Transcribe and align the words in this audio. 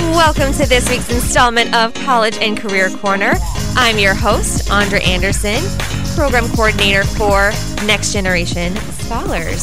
Welcome 0.00 0.54
to 0.54 0.66
this 0.66 0.88
week's 0.88 1.12
installment 1.12 1.74
of 1.74 1.92
College 1.92 2.38
and 2.38 2.56
Career 2.56 2.88
Corner. 2.88 3.34
I'm 3.76 3.98
your 3.98 4.14
host, 4.14 4.70
Andrea 4.70 5.02
Anderson, 5.02 5.62
Program 6.16 6.48
Coordinator 6.56 7.04
for 7.04 7.50
Next 7.84 8.14
Generation 8.14 8.74
Scholars. 8.76 9.62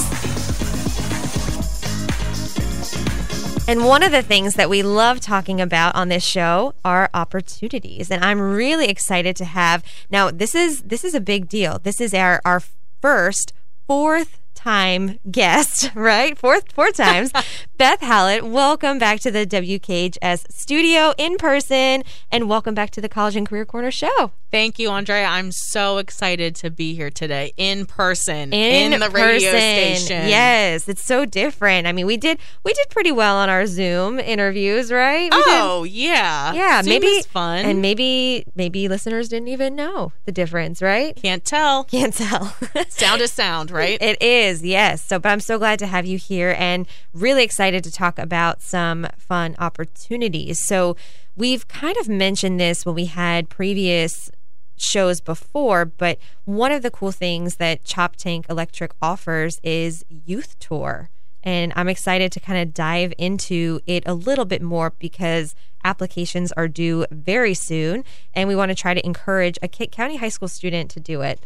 And 3.68 3.84
one 3.84 4.04
of 4.04 4.12
the 4.12 4.22
things 4.22 4.54
that 4.54 4.70
we 4.70 4.84
love 4.84 5.20
talking 5.20 5.60
about 5.60 5.96
on 5.96 6.10
this 6.10 6.24
show 6.24 6.76
are 6.86 7.10
opportunities. 7.16 8.12
And 8.12 8.24
I'm 8.24 8.40
really 8.40 8.90
excited 8.90 9.36
to 9.38 9.46
have 9.46 9.84
now 10.12 10.30
this 10.30 10.54
is 10.54 10.84
this 10.84 11.04
is 11.04 11.16
a 11.16 11.20
big 11.20 11.50
deal. 11.50 11.80
This 11.80 12.00
is 12.00 12.14
our 12.14 12.42
our 12.46 12.62
first 13.02 13.54
fourth 13.88 14.40
time 14.58 15.20
guest, 15.30 15.92
right? 15.96 16.38
Fourth 16.38 16.72
four 16.74 16.90
times. 16.92 17.32
Beth 17.78 18.02
Hallett, 18.02 18.44
welcome 18.44 18.98
back 18.98 19.20
to 19.20 19.30
the 19.30 19.46
WKHS 19.46 20.52
studio 20.52 21.14
in 21.18 21.38
person 21.38 22.04
and 22.32 22.50
welcome 22.50 22.74
back 22.74 22.90
to 22.92 23.02
the 23.02 23.08
College 23.08 23.36
and 23.36 23.48
Career 23.48 23.66
Corner 23.66 23.92
show. 23.92 24.32
Thank 24.50 24.80
you, 24.80 24.90
Andrea. 24.90 25.26
I'm 25.26 25.52
so 25.52 25.98
excited 25.98 26.56
to 26.56 26.72
be 26.72 26.96
here 26.96 27.10
today 27.12 27.52
in 27.58 27.86
person 27.86 28.54
In, 28.54 28.92
the 28.92 28.98
person. 29.10 29.14
radio 29.14 29.50
station. 29.50 30.28
Yes, 30.30 30.88
it's 30.88 31.04
so 31.04 31.26
different. 31.26 31.86
I 31.86 31.92
mean, 31.92 32.06
we 32.08 32.16
did 32.18 32.40
we 32.64 32.74
did 32.74 32.90
pretty 32.90 33.12
well 33.12 33.36
on 33.36 33.50
our 33.50 33.68
Zoom 33.68 34.20
interviews, 34.20 34.92
right? 34.92 35.24
We 35.32 35.38
did- 35.44 35.46
Oh 35.48 35.84
yeah. 35.84 36.54
yeah, 36.54 36.82
Zoom 36.82 36.90
maybe 36.90 37.22
fun. 37.24 37.66
and 37.66 37.82
maybe 37.82 38.46
maybe 38.56 38.88
listeners 38.88 39.28
didn't 39.30 39.50
even 39.50 39.76
know 39.76 40.14
the 40.26 40.32
difference, 40.32 40.82
right? 40.82 41.16
can't 41.16 41.44
tell. 41.46 41.84
Can't 41.84 42.14
tell. 42.14 42.56
Sound 42.90 43.22
is 43.22 43.32
sound, 43.34 43.70
right? 43.70 44.02
It 44.02 44.22
is, 44.24 44.47
yes. 44.64 45.04
So, 45.04 45.20
but 45.20 45.30
I'm 45.30 45.40
so 45.40 45.58
glad 45.58 45.80
to 45.80 45.88
have 45.88 46.06
you 46.06 46.18
here 46.18 46.56
and 46.58 46.88
really 47.14 47.44
excited 47.44 47.84
to 47.84 47.92
talk 47.92 48.18
about 48.18 48.62
some 48.62 49.08
fun 49.18 49.56
opportunities. 49.60 50.66
So, 50.66 50.96
we've 51.36 51.68
kind 51.68 51.98
of 51.98 52.10
mentioned 52.10 52.60
this 52.60 52.86
when 52.86 52.96
we 52.96 53.06
had 53.06 53.50
previous 53.50 54.32
shows 54.78 55.22
before, 55.22 55.86
but 55.86 56.18
one 56.46 56.72
of 56.72 56.84
the 56.84 56.92
cool 56.92 57.12
things 57.12 57.56
that 57.56 57.84
Choptank 57.84 58.50
Electric 58.50 58.92
offers 59.02 59.60
is 59.64 60.06
Youth 60.10 60.58
Tour. 60.60 61.10
And 61.44 61.72
I'm 61.76 61.88
excited 61.88 62.32
to 62.34 62.40
kind 62.40 62.60
of 62.60 62.74
dive 62.74 63.14
into 63.18 63.80
it 63.88 64.04
a 64.06 64.14
little 64.14 64.46
bit 64.46 64.62
more 64.62 64.94
because 65.00 65.56
applications 65.84 66.52
are 66.54 66.68
due 66.68 67.06
very 67.12 67.54
soon. 67.54 68.04
And 68.34 68.48
we 68.48 68.56
want 68.56 68.70
to 68.70 68.76
try 68.76 68.94
to 68.94 69.06
encourage 69.06 69.58
a 69.62 69.68
Kent 69.68 69.92
County 69.92 70.18
High 70.18 70.30
School 70.30 70.50
student 70.50 70.92
to 70.92 71.00
do 71.00 71.22
it. 71.22 71.46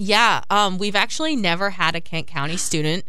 Yeah. 0.00 0.42
Um, 0.48 0.78
we've 0.78 0.96
actually 0.96 1.36
never 1.36 1.70
had 1.70 1.94
a 1.94 2.00
Kent 2.00 2.26
County 2.26 2.56
student 2.56 3.04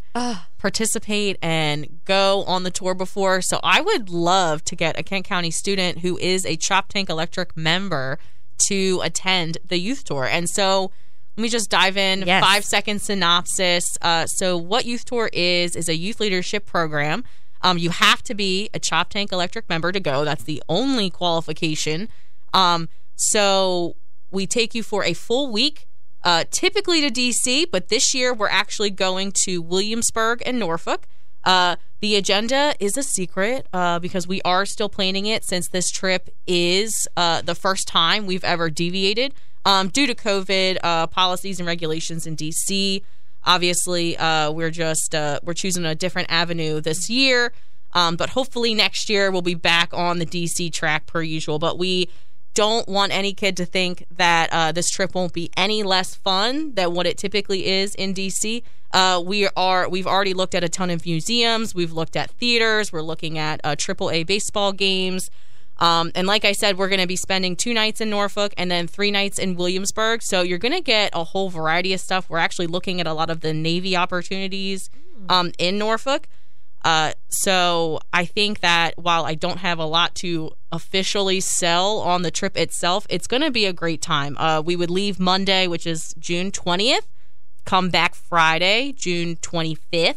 participate 0.58 1.38
and 1.42 2.02
go 2.04 2.44
on 2.44 2.64
the 2.64 2.72
tour 2.72 2.94
before. 2.94 3.42
So 3.42 3.62
I 3.64 3.80
would 3.80 4.10
love 4.10 4.64
to 4.66 4.76
get 4.76 5.00
a 5.00 5.04
Kent 5.04 5.26
County 5.26 5.52
student 5.52 6.00
who 6.00 6.18
is 6.18 6.46
a 6.46 6.58
Choptank 6.58 7.10
Electric 7.10 7.56
member 7.56 8.20
to 8.68 9.00
attend 9.04 9.58
the 9.66 9.78
youth 9.80 10.04
tour. 10.04 10.26
And 10.26 10.50
so 10.50 10.92
let 11.38 11.42
me 11.42 11.48
just 11.48 11.70
dive 11.70 11.96
in. 11.96 12.24
Yes. 12.28 12.44
Five 12.44 12.66
second 12.66 13.02
synopsis. 13.02 13.86
Uh, 14.02 14.26
so 14.26 14.58
what 14.58 14.86
youth 14.86 15.06
tour 15.06 15.30
is 15.32 15.78
is 15.78 15.88
a 15.88 15.96
youth 15.96 16.20
leadership 16.20 16.66
program. 16.66 17.24
Um, 17.62 17.78
you 17.78 17.92
have 17.92 18.22
to 18.24 18.34
be 18.34 18.70
a 18.74 18.80
Choptank 18.80 19.32
Electric 19.32 19.70
member 19.70 19.94
to 19.94 20.00
go. 20.02 20.26
That's 20.26 20.44
the 20.44 20.62
only 20.68 21.10
qualification. 21.10 22.10
Um, 22.54 22.90
so 23.16 23.96
we 24.30 24.46
take 24.46 24.76
you 24.76 24.84
for 24.84 25.06
a 25.06 25.14
full 25.14 25.52
week, 25.52 25.88
uh, 26.24 26.44
typically 26.52 27.02
to 27.02 27.10
DC, 27.10 27.66
but 27.72 27.90
this 27.90 28.14
year 28.14 28.34
we're 28.34 28.50
actually 28.50 28.90
going 28.90 29.32
to 29.46 29.62
Williamsburg 29.62 30.42
and 30.46 30.60
Norfolk. 30.60 31.08
Uh, 31.44 31.76
the 32.02 32.16
agenda 32.16 32.74
is 32.80 32.98
a 32.98 33.04
secret 33.04 33.68
uh, 33.74 34.00
because 34.00 34.28
we 34.28 34.42
are 34.44 34.66
still 34.66 34.90
planning 34.90 35.26
it 35.26 35.44
since 35.44 35.68
this 35.70 35.90
trip 35.90 36.30
is 36.46 37.08
uh, 37.18 37.42
the 37.42 37.56
first 37.56 37.88
time 37.88 38.26
we've 38.26 38.44
ever 38.44 38.70
deviated 38.70 39.34
um, 39.66 39.90
due 39.90 40.08
to 40.08 40.16
COVID 40.16 40.78
uh, 40.84 41.08
policies 41.08 41.60
and 41.60 41.68
regulations 41.68 42.28
in 42.28 42.36
DC. 42.36 43.02
Obviously, 43.44 44.18
uh, 44.18 44.52
we're 44.52 44.72
just 44.72 45.16
we're 45.44 45.54
choosing 45.56 45.86
a 45.86 45.96
different 45.96 46.32
avenue 46.32 46.80
this 46.80 47.10
year, 47.10 47.54
um, 47.94 48.16
but 48.16 48.30
hopefully 48.30 48.76
next 48.76 49.10
year 49.10 49.32
we'll 49.32 49.42
be 49.42 49.56
back 49.56 49.92
on 49.94 50.20
the 50.20 50.28
DC 50.28 50.72
track 50.72 51.08
per 51.08 51.24
usual. 51.24 51.58
But 51.58 51.80
we 51.80 52.08
don't 52.54 52.88
want 52.88 53.12
any 53.12 53.34
kid 53.34 53.58
to 53.58 53.66
think 53.66 54.06
that 54.12 54.50
uh, 54.52 54.72
this 54.72 54.90
trip 54.90 55.16
won't 55.16 55.34
be 55.34 55.50
any 55.56 55.84
less 55.84 56.16
fun 56.16 56.74
than 56.74 56.94
what 56.94 57.06
it 57.06 57.18
typically 57.18 57.68
is 57.68 57.96
in 57.96 58.14
DC. 58.14 58.64
Uh, 58.94 59.22
we 59.26 59.48
are 59.56 59.88
we've 59.88 60.08
already 60.08 60.34
looked 60.34 60.54
at 60.54 60.64
a 60.64 60.70
ton 60.70 60.90
of 60.90 61.06
museums. 61.06 61.74
We've 61.74 61.94
looked 61.94 62.16
at 62.16 62.30
theaters. 62.32 62.92
We're 62.92 63.02
looking 63.02 63.38
at 63.38 63.62
uh, 63.64 63.76
AAA 63.76 64.26
baseball 64.26 64.74
games. 64.74 65.30
Um, 65.78 66.12
and 66.14 66.28
like 66.28 66.46
I 66.46 66.52
said, 66.52 66.78
we're 66.78 66.90
going 66.90 67.02
to 67.02 67.08
be 67.08 67.16
spending 67.16 67.56
two 67.56 67.74
nights 67.74 68.02
in 68.02 68.10
Norfolk 68.10 68.54
and 68.56 68.70
then 68.70 68.88
three 68.88 69.10
nights 69.10 69.40
in 69.40 69.56
Williamsburg. 69.56 70.22
So 70.22 70.42
you're 70.44 70.60
going 70.60 70.74
to 70.74 70.82
get 70.82 71.10
a 71.14 71.24
whole 71.24 71.50
variety 71.50 71.92
of 71.94 72.00
stuff. 72.00 72.30
We're 72.30 72.38
actually 72.38 72.68
looking 72.68 73.02
at 73.02 73.08
a 73.08 73.14
lot 73.14 73.32
of 73.32 73.42
the 73.42 73.52
Navy 73.52 73.96
opportunities 73.96 74.92
um, 75.28 75.52
in 75.58 75.80
Norfolk. 75.80 76.28
Uh, 76.84 77.14
so 77.30 78.00
I 78.12 78.26
think 78.26 78.62
that 78.62 78.98
while 78.98 79.26
I 79.26 79.36
don't 79.36 79.60
have 79.60 79.78
a 79.80 79.86
lot 79.86 80.16
to 80.16 80.52
officially 80.72 81.40
sell 81.40 82.00
on 82.00 82.24
the 82.24 82.32
trip 82.32 82.58
itself, 82.58 83.06
it's 83.10 83.28
going 83.28 83.42
to 83.44 83.52
be 83.52 83.66
a 83.66 83.74
great 83.74 84.02
time. 84.02 84.38
Uh, 84.38 84.62
we 84.66 84.76
would 84.76 84.90
leave 84.90 85.20
Monday, 85.20 85.68
which 85.68 85.86
is 85.86 86.16
June 86.18 86.52
20th, 86.52 87.06
come 87.66 87.90
back 87.90 88.16
Friday, 88.16 88.94
June 88.94 89.36
25th. 89.38 90.16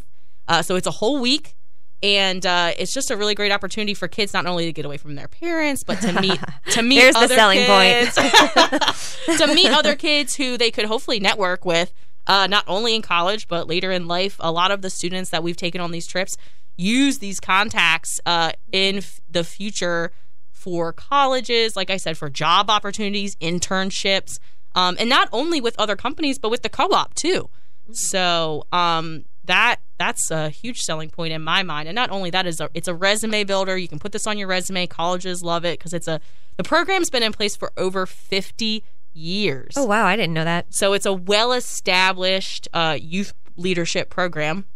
Uh, 0.49 0.63
so 0.63 0.77
it's 0.77 0.87
a 0.87 0.93
whole 0.93 1.21
week. 1.21 1.55
And 2.03 2.45
uh, 2.45 2.73
it's 2.79 2.93
just 2.93 3.11
a 3.11 3.17
really 3.17 3.35
great 3.35 3.51
opportunity 3.51 3.95
for 3.95 4.09
kids 4.09 4.35
not 4.35 4.45
only 4.45 4.67
to 4.67 4.75
get 4.75 4.85
away 4.85 4.99
from 4.99 5.15
their 5.15 5.29
parents, 5.29 5.83
but 5.83 6.03
to 6.03 6.13
meet 6.21 6.39
to 6.73 6.83
meet 6.83 6.97
There's 6.99 7.15
the 7.15 7.21
other 7.21 7.35
selling 7.35 7.65
point. 7.65 8.13
kids, 8.15 9.19
to 9.39 9.47
meet 9.55 9.71
other 9.71 9.97
kids 9.97 10.35
who 10.35 10.59
they 10.59 10.71
could 10.71 10.85
hopefully 10.85 11.19
network 11.19 11.65
with, 11.65 11.95
uh, 12.27 12.47
not 12.47 12.65
only 12.67 12.95
in 12.95 13.03
college 13.03 13.49
but 13.49 13.69
later 13.69 13.91
in 13.91 14.07
life. 14.07 14.37
A 14.41 14.53
lot 14.53 14.71
of 14.71 14.83
the 14.83 14.91
students 14.91 15.31
that 15.31 15.43
we've 15.43 15.57
taken 15.57 15.81
on 15.81 15.91
these 15.91 16.07
trips 16.07 16.37
use 16.77 17.19
these 17.19 17.41
contacts 17.41 18.21
uh, 18.27 18.53
in 18.73 18.99
f- 18.99 19.21
the 19.31 19.45
future 19.45 20.12
for 20.51 20.93
colleges, 20.93 21.77
like 21.77 21.91
I 21.91 21.99
said, 21.99 22.17
for 22.17 22.31
job 22.31 22.71
opportunities, 22.71 23.37
internships, 23.37 24.39
um, 24.75 24.97
and 24.99 25.09
not 25.09 25.29
only 25.31 25.61
with 25.61 25.79
other 25.79 25.97
companies 25.97 26.39
but 26.39 26.51
with 26.51 26.62
the 26.62 26.69
co-op 26.69 27.15
too. 27.15 27.49
So 27.93 28.67
um, 28.73 29.25
that 29.45 29.81
that's 29.99 30.31
a 30.31 30.49
huge 30.49 30.81
selling 30.81 31.11
point 31.11 31.33
in 31.33 31.43
my 31.43 31.62
mind. 31.62 31.89
And 31.89 31.95
not 31.95 32.11
only 32.11 32.31
that 32.31 32.47
is 32.47 32.61
a, 32.61 32.71
it's 32.75 32.89
a 32.89 32.95
resume 32.95 33.45
builder. 33.45 33.77
You 33.77 33.89
can 33.89 33.99
put 33.99 34.12
this 34.12 34.27
on 34.27 34.39
your 34.39 34.49
resume. 34.49 34.87
Colleges 34.87 35.43
love 35.43 35.65
it 35.65 35.79
because 35.79 35.93
it's 35.93 36.09
a 36.09 36.21
the 36.56 36.65
program's 36.65 37.11
been 37.11 37.23
in 37.23 37.33
place 37.33 37.56
for 37.56 37.73
over 37.77 38.06
50 38.06 38.85
years. 39.15 39.75
Oh 39.77 39.85
wow, 39.85 40.05
I 40.05 40.17
didn't 40.17 40.35
know 40.35 40.45
that. 40.45 40.67
So 40.71 40.93
it's 40.93 41.07
a 41.07 41.13
well 41.13 41.53
established 41.53 42.69
uh, 42.75 42.99
youth 43.01 43.33
leadership 43.57 44.11
program. 44.11 44.67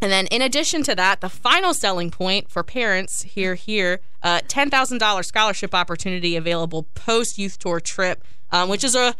And 0.00 0.12
then, 0.12 0.26
in 0.26 0.42
addition 0.42 0.82
to 0.82 0.94
that, 0.96 1.20
the 1.22 1.30
final 1.30 1.72
selling 1.72 2.10
point 2.10 2.50
for 2.50 2.62
parents 2.62 3.22
here, 3.22 3.54
here, 3.54 4.00
uh, 4.22 4.40
ten 4.48 4.68
thousand 4.68 4.98
dollars 4.98 5.28
scholarship 5.28 5.74
opportunity 5.74 6.36
available 6.36 6.82
post 6.94 7.38
youth 7.38 7.58
tour 7.58 7.80
trip, 7.80 8.22
um, 8.50 8.68
which 8.68 8.84
is 8.84 8.94
a, 8.94 9.14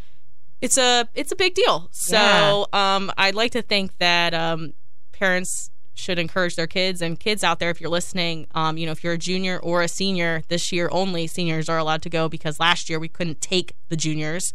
it's 0.61 0.77
a, 0.77 1.07
it's 1.15 1.31
a 1.31 1.35
big 1.35 1.55
deal. 1.55 1.87
So, 1.91 2.67
um, 2.71 3.11
I'd 3.17 3.33
like 3.33 3.51
to 3.53 3.63
think 3.63 3.97
that 3.97 4.33
um, 4.35 4.73
parents 5.11 5.71
should 5.95 6.19
encourage 6.19 6.55
their 6.55 6.67
kids 6.67 7.01
and 7.01 7.19
kids 7.19 7.43
out 7.43 7.57
there, 7.59 7.71
if 7.71 7.81
you're 7.81 7.89
listening, 7.89 8.45
um, 8.53 8.77
you 8.77 8.85
know, 8.85 8.91
if 8.91 9.03
you're 9.03 9.13
a 9.13 9.17
junior 9.17 9.57
or 9.59 9.81
a 9.81 9.87
senior 9.87 10.43
this 10.49 10.71
year 10.71 10.89
only, 10.91 11.25
seniors 11.25 11.67
are 11.69 11.77
allowed 11.77 12.01
to 12.03 12.09
go 12.09 12.29
because 12.29 12.59
last 12.59 12.89
year 12.89 12.99
we 12.99 13.07
couldn't 13.07 13.41
take 13.41 13.73
the 13.89 13.95
juniors. 13.95 14.53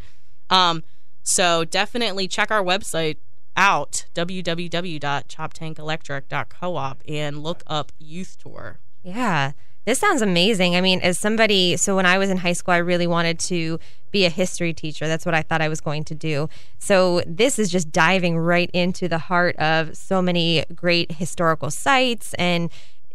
Um, 0.51 0.85
so 1.23 1.65
definitely 1.65 2.29
check 2.29 2.51
our 2.51 2.63
website 2.63 3.17
out 3.57 4.05
www.choptankelectric.coop 4.15 7.03
and 7.09 7.43
look 7.43 7.63
up 7.67 7.93
youth 7.99 8.37
tour. 8.39 8.79
Yeah. 9.03 9.53
This 9.91 9.99
sounds 9.99 10.23
amazing. 10.23 10.77
I 10.77 10.81
mean, 10.81 11.01
as 11.01 11.19
somebody, 11.19 11.77
so 11.77 11.97
when 11.97 12.07
I 12.07 12.17
was 12.17 12.31
in 12.31 12.37
high 12.37 12.53
school, 12.53 12.73
I 12.73 12.77
really 12.77 13.09
wanted 13.09 13.41
to 13.41 13.81
be 14.13 14.25
a 14.25 14.29
history 14.29 14.73
teacher. 14.73 15.09
That's 15.09 15.27
what 15.27 15.35
I 15.35 15.43
thought 15.43 15.61
I 15.61 15.69
was 15.69 15.81
going 15.81 16.05
to 16.05 16.15
do. 16.15 16.49
So 16.79 17.23
this 17.27 17.59
is 17.59 17.73
just 17.73 17.91
diving 17.91 18.39
right 18.39 18.71
into 18.73 19.09
the 19.09 19.19
heart 19.19 19.57
of 19.57 19.97
so 19.97 20.23
many 20.23 20.65
great 20.77 21.11
historical 21.11 21.73
sites 21.73 22.35
and 22.35 22.71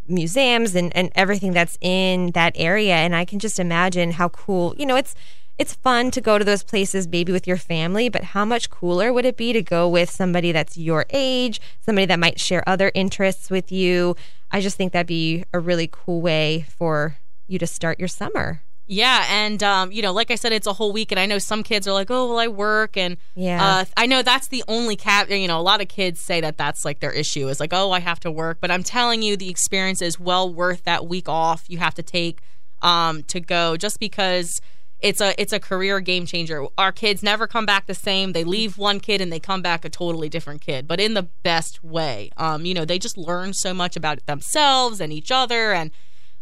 museums 0.05 0.75
and, 0.75 0.93
and 0.97 1.13
everything 1.15 1.53
that's 1.53 1.77
in 1.79 2.31
that 2.31 2.51
area. 2.57 2.95
And 2.95 3.15
I 3.15 3.23
can 3.23 3.39
just 3.39 3.57
imagine 3.57 4.11
how 4.11 4.27
cool, 4.27 4.75
you 4.77 4.85
know, 4.85 4.97
it's 4.97 5.15
it's 5.57 5.73
fun 5.73 6.11
to 6.11 6.21
go 6.21 6.37
to 6.37 6.43
those 6.45 6.63
places 6.63 7.07
maybe 7.07 7.31
with 7.31 7.47
your 7.47 7.57
family, 7.57 8.09
but 8.09 8.23
how 8.23 8.45
much 8.45 8.69
cooler 8.69 9.13
would 9.13 9.25
it 9.25 9.37
be 9.37 9.53
to 9.53 9.61
go 9.61 9.87
with 9.87 10.09
somebody 10.09 10.51
that's 10.51 10.77
your 10.77 11.05
age, 11.11 11.61
somebody 11.81 12.05
that 12.05 12.19
might 12.19 12.39
share 12.39 12.67
other 12.67 12.91
interests 12.93 13.49
with 13.49 13.71
you? 13.71 14.15
I 14.51 14.61
just 14.61 14.77
think 14.77 14.91
that'd 14.93 15.07
be 15.07 15.45
a 15.53 15.59
really 15.59 15.89
cool 15.91 16.21
way 16.21 16.65
for 16.69 17.17
you 17.47 17.57
to 17.59 17.67
start 17.67 17.99
your 17.99 18.07
summer. 18.07 18.61
Yeah, 18.87 19.25
and 19.29 19.63
um, 19.63 19.91
you 19.91 20.03
know, 20.03 20.13
like 20.13 20.29
I 20.29 20.35
said, 20.35 20.51
it's 20.51 20.67
a 20.67 20.73
whole 20.73 20.93
week, 20.93 21.11
and 21.11 21.19
I 21.19 21.25
know 21.25 21.39
some 21.39 21.63
kids 21.63 21.87
are 21.87 21.93
like, 21.93 22.11
"Oh, 22.11 22.27
well, 22.29 22.37
I 22.37 22.47
work," 22.47 22.95
and 22.97 23.17
Yeah. 23.33 23.79
uh, 23.79 23.85
I 23.97 24.05
know 24.05 24.21
that's 24.21 24.49
the 24.49 24.63
only 24.67 24.95
cap. 24.95 25.27
You 25.31 25.47
know, 25.47 25.59
a 25.59 25.63
lot 25.63 25.81
of 25.81 25.87
kids 25.87 26.19
say 26.19 26.39
that 26.41 26.57
that's 26.57 26.85
like 26.85 26.99
their 26.99 27.11
issue 27.11 27.47
is 27.49 27.59
like, 27.59 27.73
"Oh, 27.73 27.89
I 27.89 27.99
have 27.99 28.19
to 28.19 28.29
work," 28.31 28.59
but 28.61 28.69
I'm 28.69 28.83
telling 28.83 29.23
you, 29.23 29.37
the 29.37 29.49
experience 29.49 30.03
is 30.03 30.19
well 30.19 30.53
worth 30.53 30.83
that 30.83 31.07
week 31.07 31.27
off. 31.27 31.63
You 31.67 31.79
have 31.79 31.95
to 31.95 32.03
take 32.03 32.41
um, 32.83 33.23
to 33.23 33.39
go 33.39 33.75
just 33.75 33.99
because 33.99 34.61
it's 34.99 35.21
a 35.21 35.39
it's 35.39 35.53
a 35.53 35.59
career 35.59 35.99
game 35.99 36.25
changer. 36.25 36.65
Our 36.77 36.91
kids 36.91 37.21
never 37.21 37.47
come 37.47 37.65
back 37.65 37.85
the 37.85 37.93
same. 37.93 38.31
They 38.31 38.43
leave 38.43 38.77
one 38.77 38.99
kid 38.99 39.21
and 39.21 39.31
they 39.31 39.39
come 39.39 39.61
back 39.61 39.85
a 39.85 39.89
totally 39.89 40.29
different 40.29 40.61
kid, 40.61 40.87
but 40.87 40.99
in 40.99 41.13
the 41.13 41.23
best 41.43 41.83
way. 41.83 42.31
Um, 42.37 42.65
you 42.65 42.73
know, 42.73 42.85
they 42.85 42.97
just 42.97 43.17
learn 43.17 43.53
so 43.53 43.73
much 43.73 43.95
about 43.95 44.25
themselves 44.25 44.99
and 45.01 45.11
each 45.11 45.31
other 45.31 45.73
and 45.73 45.91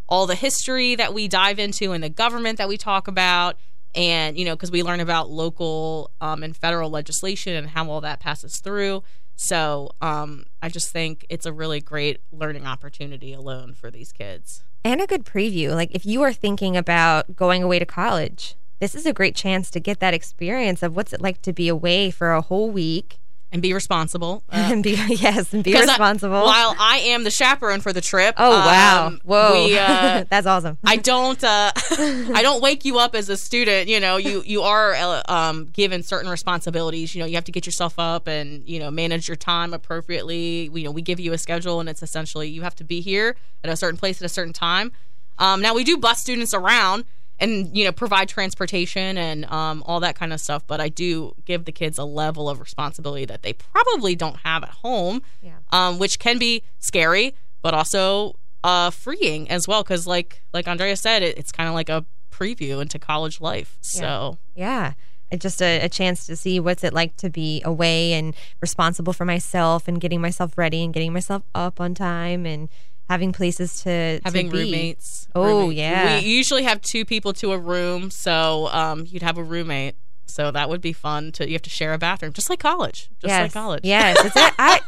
all 0.07 0.27
the 0.27 0.35
history 0.35 0.95
that 0.95 1.13
we 1.13 1.27
dive 1.27 1.59
into 1.59 1.91
and 1.91 2.03
the 2.03 2.09
government 2.09 2.57
that 2.57 2.69
we 2.69 2.77
talk 2.77 3.07
about 3.07 3.57
and 3.95 4.37
you 4.37 4.45
know 4.45 4.55
because 4.55 4.71
we 4.71 4.83
learn 4.83 4.99
about 4.99 5.29
local 5.29 6.11
um, 6.21 6.43
and 6.43 6.55
federal 6.57 6.89
legislation 6.89 7.55
and 7.55 7.69
how 7.69 7.89
all 7.89 8.01
that 8.01 8.19
passes 8.19 8.59
through 8.59 9.03
so 9.35 9.89
um, 10.01 10.45
i 10.61 10.69
just 10.69 10.91
think 10.91 11.25
it's 11.29 11.45
a 11.45 11.53
really 11.53 11.79
great 11.79 12.19
learning 12.31 12.65
opportunity 12.65 13.33
alone 13.33 13.73
for 13.73 13.89
these 13.89 14.11
kids 14.11 14.63
and 14.83 15.01
a 15.01 15.07
good 15.07 15.25
preview. 15.25 15.73
Like 15.73 15.91
if 15.91 16.05
you 16.05 16.21
are 16.23 16.33
thinking 16.33 16.75
about 16.77 17.35
going 17.35 17.63
away 17.63 17.79
to 17.79 17.85
college, 17.85 18.55
this 18.79 18.95
is 18.95 19.05
a 19.05 19.13
great 19.13 19.35
chance 19.35 19.69
to 19.71 19.79
get 19.79 19.99
that 19.99 20.13
experience 20.13 20.83
of 20.83 20.95
what's 20.95 21.13
it 21.13 21.21
like 21.21 21.41
to 21.43 21.53
be 21.53 21.67
away 21.67 22.11
for 22.11 22.33
a 22.33 22.41
whole 22.41 22.69
week 22.69 23.19
and 23.53 23.61
be 23.61 23.73
responsible. 23.73 24.43
Uh, 24.53 24.69
and 24.71 24.83
be 24.83 24.91
yes, 24.91 25.51
and 25.53 25.63
be 25.63 25.73
responsible. 25.73 26.35
I, 26.35 26.41
while 26.41 26.75
I 26.77 26.97
am 26.97 27.23
the 27.23 27.31
chaperone 27.31 27.81
for 27.81 27.91
the 27.91 28.01
trip. 28.01 28.35
Oh 28.37 28.51
wow! 28.51 29.07
Um, 29.07 29.21
Whoa, 29.23 29.65
we, 29.65 29.77
uh, 29.77 30.25
that's 30.29 30.45
awesome. 30.45 30.77
I 30.83 30.97
don't. 30.97 31.43
Uh, 31.43 31.71
I 31.75 32.41
don't 32.43 32.61
wake 32.61 32.85
you 32.85 32.99
up 32.99 33.15
as 33.15 33.29
a 33.29 33.37
student. 33.37 33.89
You 33.89 33.99
know, 33.99 34.17
you 34.17 34.43
you 34.45 34.61
are 34.61 34.93
uh, 34.93 35.21
um, 35.27 35.65
given 35.65 36.03
certain 36.03 36.29
responsibilities. 36.29 37.15
You 37.15 37.21
know, 37.21 37.25
you 37.25 37.35
have 37.35 37.45
to 37.45 37.51
get 37.51 37.65
yourself 37.65 37.95
up 37.97 38.27
and 38.27 38.67
you 38.67 38.79
know 38.79 38.91
manage 38.91 39.27
your 39.27 39.35
time 39.35 39.73
appropriately. 39.73 40.69
You 40.73 40.83
know, 40.83 40.91
we 40.91 41.01
give 41.01 41.19
you 41.19 41.33
a 41.33 41.37
schedule, 41.37 41.79
and 41.79 41.89
it's 41.89 42.03
essentially 42.03 42.49
you 42.49 42.61
have 42.61 42.75
to 42.75 42.83
be 42.83 43.01
here 43.01 43.35
at 43.63 43.69
a 43.71 43.75
certain 43.75 43.97
place 43.97 44.21
at 44.21 44.25
a 44.25 44.29
certain 44.29 44.53
time. 44.53 44.91
Um, 45.39 45.61
now 45.61 45.73
we 45.73 45.83
do 45.83 45.97
bus 45.97 46.19
students 46.19 46.53
around 46.53 47.05
and 47.43 47.75
you 47.75 47.83
know 47.83 47.91
provide 47.91 48.29
transportation 48.29 49.17
and 49.17 49.45
um, 49.45 49.83
all 49.85 49.99
that 49.99 50.15
kind 50.15 50.33
of 50.33 50.39
stuff 50.39 50.65
but 50.65 50.79
i 50.81 50.89
do 50.89 51.33
give 51.45 51.65
the 51.65 51.71
kids 51.71 51.97
a 51.97 52.03
level 52.03 52.49
of 52.49 52.59
responsibility 52.59 53.25
that 53.25 53.43
they 53.43 53.53
probably 53.53 54.15
don't 54.15 54.37
have 54.37 54.63
at 54.63 54.69
home 54.69 55.21
yeah. 55.41 55.57
um, 55.71 55.99
which 55.99 56.17
can 56.17 56.39
be 56.39 56.63
scary 56.79 57.35
but 57.61 57.73
also 57.73 58.35
uh, 58.63 58.89
freeing 58.89 59.49
as 59.49 59.67
well 59.67 59.83
because 59.83 60.07
like 60.07 60.41
like 60.53 60.67
andrea 60.67 60.95
said 60.95 61.21
it, 61.21 61.37
it's 61.37 61.51
kind 61.51 61.67
of 61.67 61.75
like 61.75 61.89
a 61.89 62.05
preview 62.31 62.81
into 62.81 62.97
college 62.97 63.41
life 63.41 63.77
so 63.81 64.37
yeah, 64.55 64.93
yeah. 65.31 65.37
just 65.37 65.61
a, 65.61 65.81
a, 65.81 65.89
chance 65.89 66.25
to 66.25 66.35
see 66.35 66.59
what's 66.59 66.83
it 66.83 66.93
like 66.93 67.15
to 67.15 67.29
be 67.29 67.61
away 67.63 68.13
and 68.13 68.33
responsible 68.59 69.13
for 69.13 69.23
myself 69.25 69.87
and 69.87 70.01
getting 70.01 70.19
myself 70.19 70.57
ready 70.57 70.83
and 70.83 70.93
getting 70.93 71.13
myself 71.13 71.43
up 71.53 71.79
on 71.79 71.93
time 71.93 72.45
and 72.45 72.69
having 73.13 73.31
places 73.31 73.83
to 73.83 74.19
having 74.25 74.49
to 74.49 74.57
roommates. 74.57 75.27
Oh 75.35 75.43
roommates. 75.43 75.77
yeah, 75.77 76.19
we 76.19 76.25
usually 76.25 76.63
have 76.63 76.81
two 76.81 77.05
people 77.05 77.31
to 77.33 77.51
a 77.51 77.57
room, 77.57 78.09
so 78.09 78.69
um, 78.71 79.05
you'd 79.07 79.21
have 79.21 79.37
a 79.37 79.43
roommate. 79.43 79.95
So 80.25 80.49
that 80.49 80.67
would 80.67 80.81
be 80.81 80.93
fun. 80.93 81.31
To 81.33 81.47
you 81.47 81.53
have 81.53 81.61
to 81.61 81.69
share 81.69 81.93
a 81.93 81.99
bathroom, 81.99 82.33
just 82.33 82.49
like 82.49 82.59
college, 82.59 83.09
just 83.19 83.29
yes. 83.29 83.41
like 83.43 83.53
college. 83.53 83.81
Yes, 83.83 84.17
it's 84.25 84.35
a, 84.35 84.51
I, 84.57 84.79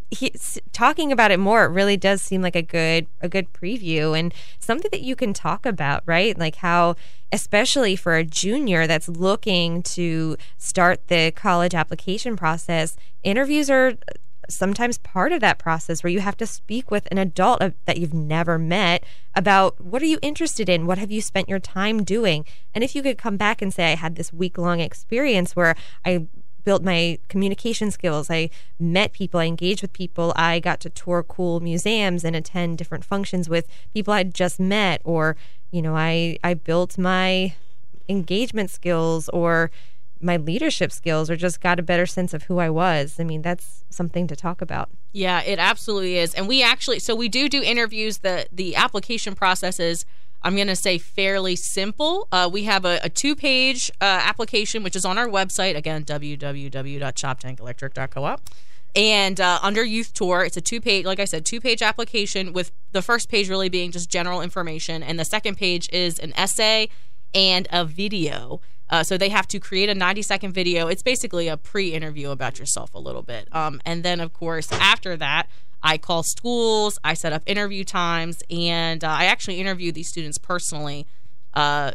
he, 0.12 0.32
talking 0.72 1.10
about 1.10 1.32
it 1.32 1.40
more. 1.40 1.64
It 1.64 1.70
really 1.70 1.96
does 1.96 2.22
seem 2.22 2.40
like 2.40 2.54
a 2.54 2.62
good 2.62 3.08
a 3.20 3.28
good 3.28 3.52
preview 3.52 4.16
and 4.16 4.32
something 4.60 4.90
that 4.92 5.00
you 5.00 5.16
can 5.16 5.32
talk 5.32 5.66
about, 5.66 6.04
right? 6.06 6.38
Like 6.38 6.56
how, 6.56 6.94
especially 7.32 7.96
for 7.96 8.14
a 8.14 8.22
junior 8.22 8.86
that's 8.86 9.08
looking 9.08 9.82
to 9.94 10.36
start 10.56 11.08
the 11.08 11.32
college 11.34 11.74
application 11.74 12.36
process, 12.36 12.96
interviews 13.24 13.68
are 13.70 13.94
sometimes 14.48 14.98
part 14.98 15.32
of 15.32 15.40
that 15.40 15.58
process 15.58 16.02
where 16.02 16.12
you 16.12 16.20
have 16.20 16.36
to 16.38 16.46
speak 16.46 16.90
with 16.90 17.08
an 17.10 17.18
adult 17.18 17.60
that 17.86 17.98
you've 17.98 18.14
never 18.14 18.58
met 18.58 19.04
about 19.34 19.80
what 19.80 20.02
are 20.02 20.06
you 20.06 20.18
interested 20.22 20.68
in? 20.68 20.86
What 20.86 20.98
have 20.98 21.10
you 21.10 21.20
spent 21.20 21.48
your 21.48 21.58
time 21.58 22.04
doing? 22.04 22.44
And 22.74 22.82
if 22.82 22.94
you 22.94 23.02
could 23.02 23.18
come 23.18 23.36
back 23.36 23.62
and 23.62 23.72
say, 23.72 23.92
I 23.92 23.96
had 23.96 24.16
this 24.16 24.32
week 24.32 24.58
long 24.58 24.80
experience 24.80 25.56
where 25.56 25.74
I 26.04 26.26
built 26.64 26.82
my 26.82 27.18
communication 27.28 27.90
skills. 27.90 28.30
I 28.30 28.50
met 28.78 29.12
people, 29.12 29.40
I 29.40 29.46
engaged 29.46 29.82
with 29.82 29.92
people, 29.92 30.32
I 30.36 30.60
got 30.60 30.80
to 30.80 30.90
tour 30.90 31.22
cool 31.22 31.60
museums 31.60 32.24
and 32.24 32.36
attend 32.36 32.78
different 32.78 33.04
functions 33.04 33.48
with 33.48 33.66
people 33.92 34.14
I'd 34.14 34.34
just 34.34 34.60
met, 34.60 35.00
or, 35.04 35.36
you 35.70 35.82
know, 35.82 35.96
I, 35.96 36.38
I 36.44 36.54
built 36.54 36.98
my 36.98 37.54
engagement 38.08 38.70
skills 38.70 39.28
or 39.30 39.70
my 40.22 40.36
leadership 40.36 40.92
skills 40.92 41.30
or 41.30 41.36
just 41.36 41.60
got 41.60 41.78
a 41.78 41.82
better 41.82 42.06
sense 42.06 42.32
of 42.32 42.44
who 42.44 42.58
I 42.58 42.70
was. 42.70 43.18
I 43.18 43.24
mean, 43.24 43.42
that's 43.42 43.84
something 43.90 44.26
to 44.28 44.36
talk 44.36 44.62
about. 44.62 44.88
Yeah, 45.12 45.42
it 45.42 45.58
absolutely 45.58 46.18
is. 46.18 46.34
And 46.34 46.48
we 46.48 46.62
actually 46.62 47.00
so 47.00 47.14
we 47.14 47.28
do 47.28 47.48
do 47.48 47.62
interviews 47.62 48.18
the 48.18 48.46
the 48.52 48.76
application 48.76 49.34
process 49.34 49.80
is 49.80 50.04
I'm 50.44 50.56
going 50.56 50.68
to 50.68 50.76
say 50.76 50.98
fairly 50.98 51.56
simple. 51.56 52.28
Uh, 52.32 52.48
we 52.52 52.64
have 52.64 52.84
a, 52.84 52.98
a 53.02 53.08
two 53.08 53.34
page 53.36 53.90
uh, 54.00 54.20
application, 54.24 54.82
which 54.82 54.96
is 54.96 55.04
on 55.04 55.18
our 55.18 55.28
website. 55.28 55.76
Again, 55.76 56.04
www.choptankelectric.coop. 56.04 58.40
And 58.94 59.40
uh, 59.40 59.58
under 59.62 59.82
Youth 59.82 60.12
Tour, 60.12 60.44
it's 60.44 60.58
a 60.58 60.60
two 60.60 60.78
page, 60.80 61.06
like 61.06 61.20
I 61.20 61.24
said, 61.24 61.46
two 61.46 61.60
page 61.60 61.80
application 61.80 62.52
with 62.52 62.72
the 62.92 63.02
first 63.02 63.28
page 63.28 63.48
really 63.48 63.68
being 63.68 63.90
just 63.90 64.10
general 64.10 64.42
information. 64.42 65.02
And 65.02 65.18
the 65.18 65.24
second 65.24 65.56
page 65.56 65.88
is 65.92 66.18
an 66.18 66.32
essay 66.36 66.88
and 67.34 67.66
a 67.70 67.84
video. 67.84 68.60
Uh, 68.92 69.02
so 69.02 69.16
they 69.16 69.30
have 69.30 69.48
to 69.48 69.58
create 69.58 69.88
a 69.88 69.94
90 69.94 70.20
second 70.20 70.52
video. 70.52 70.86
It's 70.86 71.02
basically 71.02 71.48
a 71.48 71.56
pre 71.56 71.94
interview 71.94 72.30
about 72.30 72.58
yourself 72.58 72.94
a 72.94 72.98
little 72.98 73.22
bit. 73.22 73.48
Um, 73.50 73.80
and 73.86 74.04
then, 74.04 74.20
of 74.20 74.34
course, 74.34 74.70
after 74.70 75.16
that, 75.16 75.48
I 75.82 75.96
call 75.96 76.22
schools, 76.22 76.98
I 77.02 77.14
set 77.14 77.32
up 77.32 77.42
interview 77.46 77.84
times, 77.84 78.42
and 78.50 79.02
uh, 79.02 79.08
I 79.08 79.24
actually 79.24 79.58
interview 79.58 79.92
these 79.92 80.08
students 80.08 80.36
personally 80.36 81.06
uh, 81.54 81.92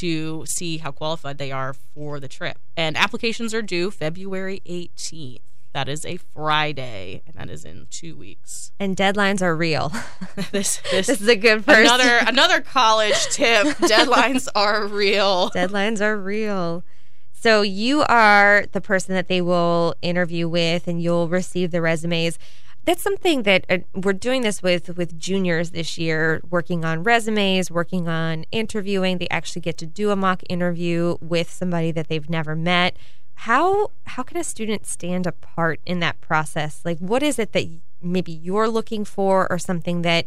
to 0.00 0.44
see 0.46 0.78
how 0.78 0.90
qualified 0.90 1.36
they 1.36 1.52
are 1.52 1.74
for 1.94 2.18
the 2.18 2.28
trip. 2.28 2.58
And 2.76 2.96
applications 2.96 3.52
are 3.52 3.62
due 3.62 3.90
February 3.90 4.62
18th. 4.66 5.40
That 5.74 5.88
is 5.88 6.06
a 6.06 6.16
Friday, 6.16 7.22
and 7.26 7.34
that 7.36 7.50
is 7.52 7.64
in 7.64 7.86
two 7.90 8.16
weeks. 8.16 8.72
And 8.80 8.96
deadlines 8.96 9.42
are 9.42 9.54
real. 9.54 9.92
this, 10.50 10.80
this, 10.90 11.06
this 11.06 11.20
is 11.20 11.28
a 11.28 11.36
good 11.36 11.64
first. 11.64 11.80
Another 11.80 12.18
another 12.26 12.60
college 12.60 13.26
tip: 13.26 13.66
deadlines 13.78 14.48
are 14.54 14.86
real. 14.86 15.50
Deadlines 15.50 16.00
are 16.00 16.16
real. 16.16 16.84
So 17.32 17.62
you 17.62 18.02
are 18.02 18.64
the 18.72 18.80
person 18.80 19.14
that 19.14 19.28
they 19.28 19.40
will 19.40 19.94
interview 20.02 20.48
with, 20.48 20.88
and 20.88 21.00
you'll 21.02 21.28
receive 21.28 21.70
the 21.70 21.82
resumes. 21.82 22.38
That's 22.84 23.02
something 23.02 23.42
that 23.42 23.66
uh, 23.68 23.78
we're 23.94 24.14
doing 24.14 24.40
this 24.40 24.62
with 24.62 24.96
with 24.96 25.18
juniors 25.18 25.72
this 25.72 25.98
year, 25.98 26.40
working 26.48 26.86
on 26.86 27.02
resumes, 27.02 27.70
working 27.70 28.08
on 28.08 28.44
interviewing. 28.50 29.18
They 29.18 29.28
actually 29.28 29.62
get 29.62 29.76
to 29.78 29.86
do 29.86 30.10
a 30.10 30.16
mock 30.16 30.42
interview 30.48 31.18
with 31.20 31.50
somebody 31.50 31.92
that 31.92 32.08
they've 32.08 32.28
never 32.30 32.56
met 32.56 32.96
how 33.42 33.92
how 34.04 34.24
can 34.24 34.36
a 34.36 34.42
student 34.42 34.84
stand 34.84 35.24
apart 35.24 35.80
in 35.86 36.00
that 36.00 36.20
process? 36.20 36.80
Like 36.84 36.98
what 36.98 37.22
is 37.22 37.38
it 37.38 37.52
that 37.52 37.66
maybe 38.02 38.32
you're 38.32 38.68
looking 38.68 39.04
for 39.04 39.50
or 39.50 39.58
something 39.58 40.02
that 40.02 40.26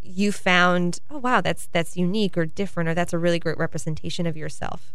you 0.00 0.30
found 0.30 1.00
oh 1.10 1.18
wow 1.18 1.40
that's 1.40 1.66
that's 1.72 1.96
unique 1.96 2.36
or 2.38 2.46
different 2.46 2.88
or 2.88 2.94
that's 2.94 3.12
a 3.12 3.18
really 3.18 3.40
great 3.40 3.58
representation 3.58 4.28
of 4.28 4.36
yourself? 4.36 4.94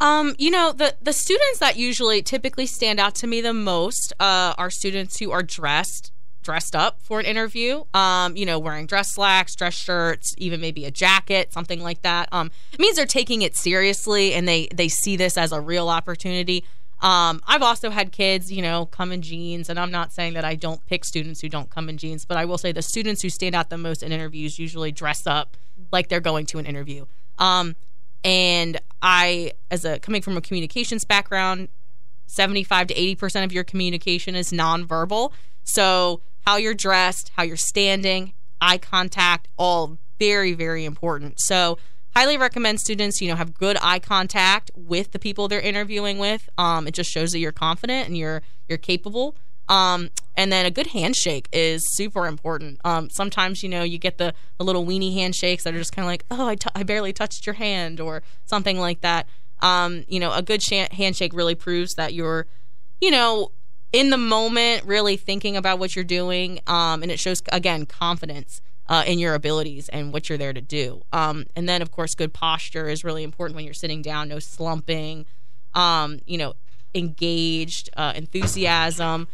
Um, 0.00 0.34
you 0.38 0.50
know, 0.50 0.72
the 0.72 0.96
the 1.00 1.12
students 1.12 1.60
that 1.60 1.76
usually 1.76 2.20
typically 2.20 2.66
stand 2.66 2.98
out 2.98 3.14
to 3.16 3.28
me 3.28 3.40
the 3.40 3.54
most 3.54 4.12
uh, 4.18 4.54
are 4.58 4.70
students 4.70 5.20
who 5.20 5.30
are 5.30 5.44
dressed 5.44 6.10
dressed 6.42 6.74
up 6.74 7.00
for 7.00 7.20
an 7.20 7.26
interview. 7.26 7.84
Um, 7.94 8.36
you 8.36 8.46
know, 8.46 8.58
wearing 8.58 8.86
dress 8.86 9.12
slacks, 9.14 9.54
dress 9.54 9.74
shirts, 9.74 10.34
even 10.38 10.60
maybe 10.60 10.84
a 10.84 10.90
jacket, 10.90 11.52
something 11.52 11.82
like 11.82 12.02
that. 12.02 12.28
Um, 12.32 12.50
it 12.72 12.80
means 12.80 12.96
they're 12.96 13.06
taking 13.06 13.42
it 13.42 13.56
seriously 13.56 14.34
and 14.34 14.46
they 14.46 14.68
they 14.74 14.88
see 14.88 15.16
this 15.16 15.36
as 15.36 15.52
a 15.52 15.60
real 15.60 15.88
opportunity. 15.88 16.64
Um, 17.02 17.42
I've 17.48 17.62
also 17.62 17.90
had 17.90 18.12
kids, 18.12 18.52
you 18.52 18.62
know, 18.62 18.86
come 18.86 19.10
in 19.10 19.22
jeans, 19.22 19.68
and 19.68 19.78
I'm 19.78 19.90
not 19.90 20.12
saying 20.12 20.34
that 20.34 20.44
I 20.44 20.54
don't 20.54 20.84
pick 20.86 21.04
students 21.04 21.40
who 21.40 21.48
don't 21.48 21.68
come 21.68 21.88
in 21.88 21.98
jeans, 21.98 22.24
but 22.24 22.36
I 22.36 22.44
will 22.44 22.58
say 22.58 22.70
the 22.70 22.82
students 22.82 23.22
who 23.22 23.28
stand 23.28 23.56
out 23.56 23.70
the 23.70 23.78
most 23.78 24.04
in 24.04 24.12
interviews 24.12 24.56
usually 24.58 24.92
dress 24.92 25.26
up 25.26 25.56
like 25.90 26.08
they're 26.08 26.20
going 26.20 26.46
to 26.46 26.58
an 26.58 26.66
interview. 26.66 27.06
Um, 27.38 27.74
and 28.22 28.80
I, 29.02 29.52
as 29.68 29.84
a 29.84 29.98
coming 29.98 30.22
from 30.22 30.36
a 30.36 30.40
communications 30.40 31.04
background, 31.04 31.68
75 32.26 32.86
to 32.88 32.94
80 32.94 33.14
percent 33.16 33.44
of 33.44 33.52
your 33.52 33.64
communication 33.64 34.36
is 34.36 34.52
nonverbal. 34.52 35.32
So 35.64 36.20
how 36.42 36.56
you're 36.56 36.74
dressed, 36.74 37.30
how 37.36 37.42
you're 37.42 37.56
standing, 37.56 38.34
eye 38.60 38.78
contact, 38.78 39.48
all 39.56 39.98
very, 40.18 40.52
very 40.52 40.84
important. 40.84 41.34
So 41.38 41.78
highly 42.14 42.36
recommend 42.36 42.80
students, 42.80 43.20
you 43.20 43.28
know, 43.28 43.36
have 43.36 43.54
good 43.54 43.76
eye 43.82 43.98
contact 43.98 44.70
with 44.74 45.12
the 45.12 45.18
people 45.18 45.48
they're 45.48 45.60
interviewing 45.60 46.18
with. 46.18 46.48
Um, 46.58 46.86
it 46.86 46.94
just 46.94 47.10
shows 47.10 47.32
that 47.32 47.38
you're 47.38 47.52
confident 47.52 48.06
and 48.06 48.16
you're 48.16 48.42
you're 48.68 48.78
capable. 48.78 49.36
Um, 49.68 50.10
and 50.36 50.52
then 50.52 50.66
a 50.66 50.70
good 50.70 50.88
handshake 50.88 51.48
is 51.52 51.82
super 51.94 52.26
important. 52.26 52.80
Um, 52.84 53.08
sometimes, 53.10 53.62
you 53.62 53.68
know, 53.68 53.82
you 53.82 53.98
get 53.98 54.18
the, 54.18 54.34
the 54.58 54.64
little 54.64 54.84
weenie 54.84 55.14
handshakes 55.14 55.64
that 55.64 55.74
are 55.74 55.78
just 55.78 55.94
kind 55.94 56.04
of 56.04 56.08
like, 56.08 56.24
oh, 56.30 56.48
I, 56.48 56.54
t- 56.56 56.70
I 56.74 56.82
barely 56.82 57.12
touched 57.12 57.46
your 57.46 57.54
hand 57.54 58.00
or 58.00 58.22
something 58.44 58.78
like 58.78 59.00
that. 59.02 59.26
Um, 59.60 60.04
you 60.08 60.18
know, 60.20 60.32
a 60.32 60.42
good 60.42 60.62
sh- 60.62 60.88
handshake 60.90 61.32
really 61.32 61.54
proves 61.54 61.94
that 61.94 62.12
you're, 62.12 62.46
you 63.00 63.10
know, 63.10 63.52
in 63.92 64.10
the 64.10 64.18
moment, 64.18 64.84
really 64.84 65.16
thinking 65.16 65.56
about 65.56 65.78
what 65.78 65.94
you're 65.94 66.04
doing. 66.04 66.60
Um, 66.66 67.02
and 67.02 67.12
it 67.12 67.20
shows, 67.20 67.42
again, 67.52 67.86
confidence. 67.86 68.60
uh, 68.88 69.04
in 69.06 69.18
your 69.18 69.34
abilities 69.34 69.88
and 69.88 70.12
what 70.12 70.28
you're 70.28 70.38
there 70.38 70.52
to 70.52 70.60
do. 70.60 71.02
Um, 71.12 71.46
and 71.56 71.68
then, 71.68 71.82
of 71.82 71.90
course, 71.90 72.14
good 72.14 72.32
posture 72.32 72.88
is 72.88 73.04
really 73.04 73.22
important 73.22 73.56
when 73.56 73.64
you're 73.64 73.74
sitting 73.74 74.02
down, 74.02 74.28
no 74.28 74.38
slumping, 74.38 75.26
um, 75.74 76.20
you 76.26 76.36
know, 76.36 76.54
engaged, 76.94 77.90
uh, 77.96 78.12
enthusiasm. 78.14 79.28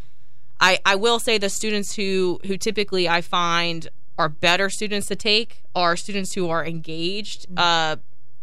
I, 0.61 0.79
I 0.85 0.95
will 0.97 1.19
say 1.19 1.38
the 1.38 1.49
students 1.49 1.95
who, 1.97 2.41
who 2.47 2.57
typically 2.57 3.09
I 3.09 3.21
find 3.21 3.88
are 4.17 4.29
better 4.29 4.69
students 4.69 5.07
to 5.09 5.17
take 5.17 5.62
are 5.75 5.97
students 5.97 6.35
who 6.35 6.49
are 6.50 6.65
engaged. 6.65 7.47
Uh, 7.57 7.97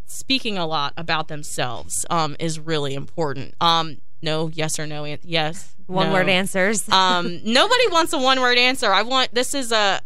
speaking 0.06 0.58
a 0.58 0.66
lot 0.66 0.94
about 0.98 1.28
themselves 1.28 2.06
um, 2.10 2.36
is 2.40 2.60
really 2.60 2.94
important. 2.94 3.54
Um, 3.62 3.98
no, 4.22 4.50
yes 4.54 4.80
or 4.80 4.88
no, 4.88 5.04
yes. 5.24 5.76
One 5.88 6.08
no. 6.08 6.14
word 6.14 6.30
answers. 6.30 6.88
um, 6.92 7.42
nobody 7.44 7.88
wants 7.90 8.14
a 8.14 8.18
one 8.18 8.42
word 8.42 8.58
answer. 8.58 8.92
I 8.92 9.04
want 9.04 9.34
this 9.34 9.54
is 9.54 9.72
a 9.72 10.02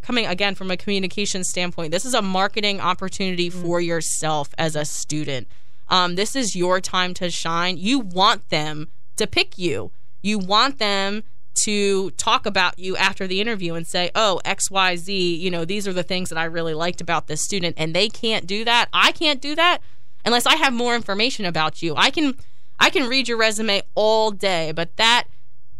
coming 0.00 0.26
again 0.26 0.54
from 0.54 0.70
a 0.70 0.76
communication 0.76 1.44
standpoint. 1.44 1.92
This 1.92 2.04
is 2.04 2.14
a 2.14 2.22
marketing 2.22 2.80
opportunity 2.80 3.50
mm. 3.50 3.62
for 3.62 3.80
yourself 3.80 4.48
as 4.58 4.74
a 4.74 4.84
student. 4.84 5.48
Um, 5.88 6.14
this 6.14 6.34
is 6.34 6.56
your 6.56 6.80
time 6.80 7.12
to 7.14 7.30
shine. 7.30 7.76
You 7.76 8.00
want 8.00 8.48
them 8.48 8.88
to 9.16 9.26
pick 9.26 9.58
you. 9.58 9.92
You 10.22 10.38
want 10.38 10.78
them 10.78 11.24
to 11.64 12.10
talk 12.12 12.46
about 12.46 12.78
you 12.78 12.96
after 12.96 13.26
the 13.26 13.40
interview 13.40 13.74
and 13.74 13.86
say, 13.86 14.10
oh, 14.14 14.40
XYZ, 14.44 15.38
you 15.38 15.50
know, 15.50 15.64
these 15.64 15.86
are 15.86 15.92
the 15.92 16.02
things 16.02 16.30
that 16.30 16.38
I 16.38 16.44
really 16.44 16.72
liked 16.72 17.00
about 17.00 17.26
this 17.26 17.42
student. 17.42 17.74
And 17.78 17.94
they 17.94 18.08
can't 18.08 18.46
do 18.46 18.64
that. 18.64 18.88
I 18.92 19.12
can't 19.12 19.40
do 19.40 19.54
that 19.56 19.78
unless 20.24 20.46
I 20.46 20.56
have 20.56 20.72
more 20.72 20.94
information 20.94 21.44
about 21.44 21.82
you. 21.82 21.94
I 21.96 22.10
can 22.10 22.36
I 22.82 22.90
can 22.90 23.08
read 23.08 23.28
your 23.28 23.38
resume 23.38 23.82
all 23.94 24.32
day, 24.32 24.72
but 24.72 24.96
that 24.96 25.28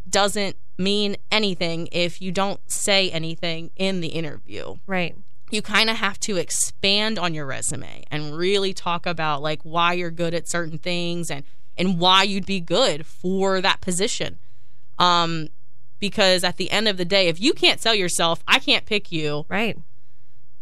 doesn't 0.08 0.56
mean 0.78 1.16
anything 1.32 1.88
if 1.90 2.22
you 2.22 2.30
don't 2.30 2.60
say 2.70 3.10
anything 3.10 3.72
in 3.74 4.00
the 4.00 4.08
interview. 4.08 4.76
Right. 4.86 5.16
You 5.50 5.62
kind 5.62 5.90
of 5.90 5.96
have 5.96 6.20
to 6.20 6.36
expand 6.36 7.18
on 7.18 7.34
your 7.34 7.44
resume 7.44 8.04
and 8.08 8.36
really 8.36 8.72
talk 8.72 9.04
about 9.04 9.42
like 9.42 9.60
why 9.64 9.94
you're 9.94 10.12
good 10.12 10.32
at 10.32 10.48
certain 10.48 10.78
things 10.78 11.28
and 11.28 11.42
and 11.76 11.98
why 11.98 12.22
you'd 12.22 12.46
be 12.46 12.60
good 12.60 13.04
for 13.04 13.60
that 13.60 13.80
position. 13.80 14.38
Um 15.00 15.48
because 15.98 16.44
at 16.44 16.56
the 16.56 16.70
end 16.70 16.86
of 16.86 16.98
the 16.98 17.04
day, 17.04 17.26
if 17.26 17.40
you 17.40 17.52
can't 17.52 17.80
sell 17.80 17.96
yourself, 17.96 18.44
I 18.46 18.60
can't 18.60 18.86
pick 18.86 19.10
you. 19.10 19.44
Right. 19.48 19.76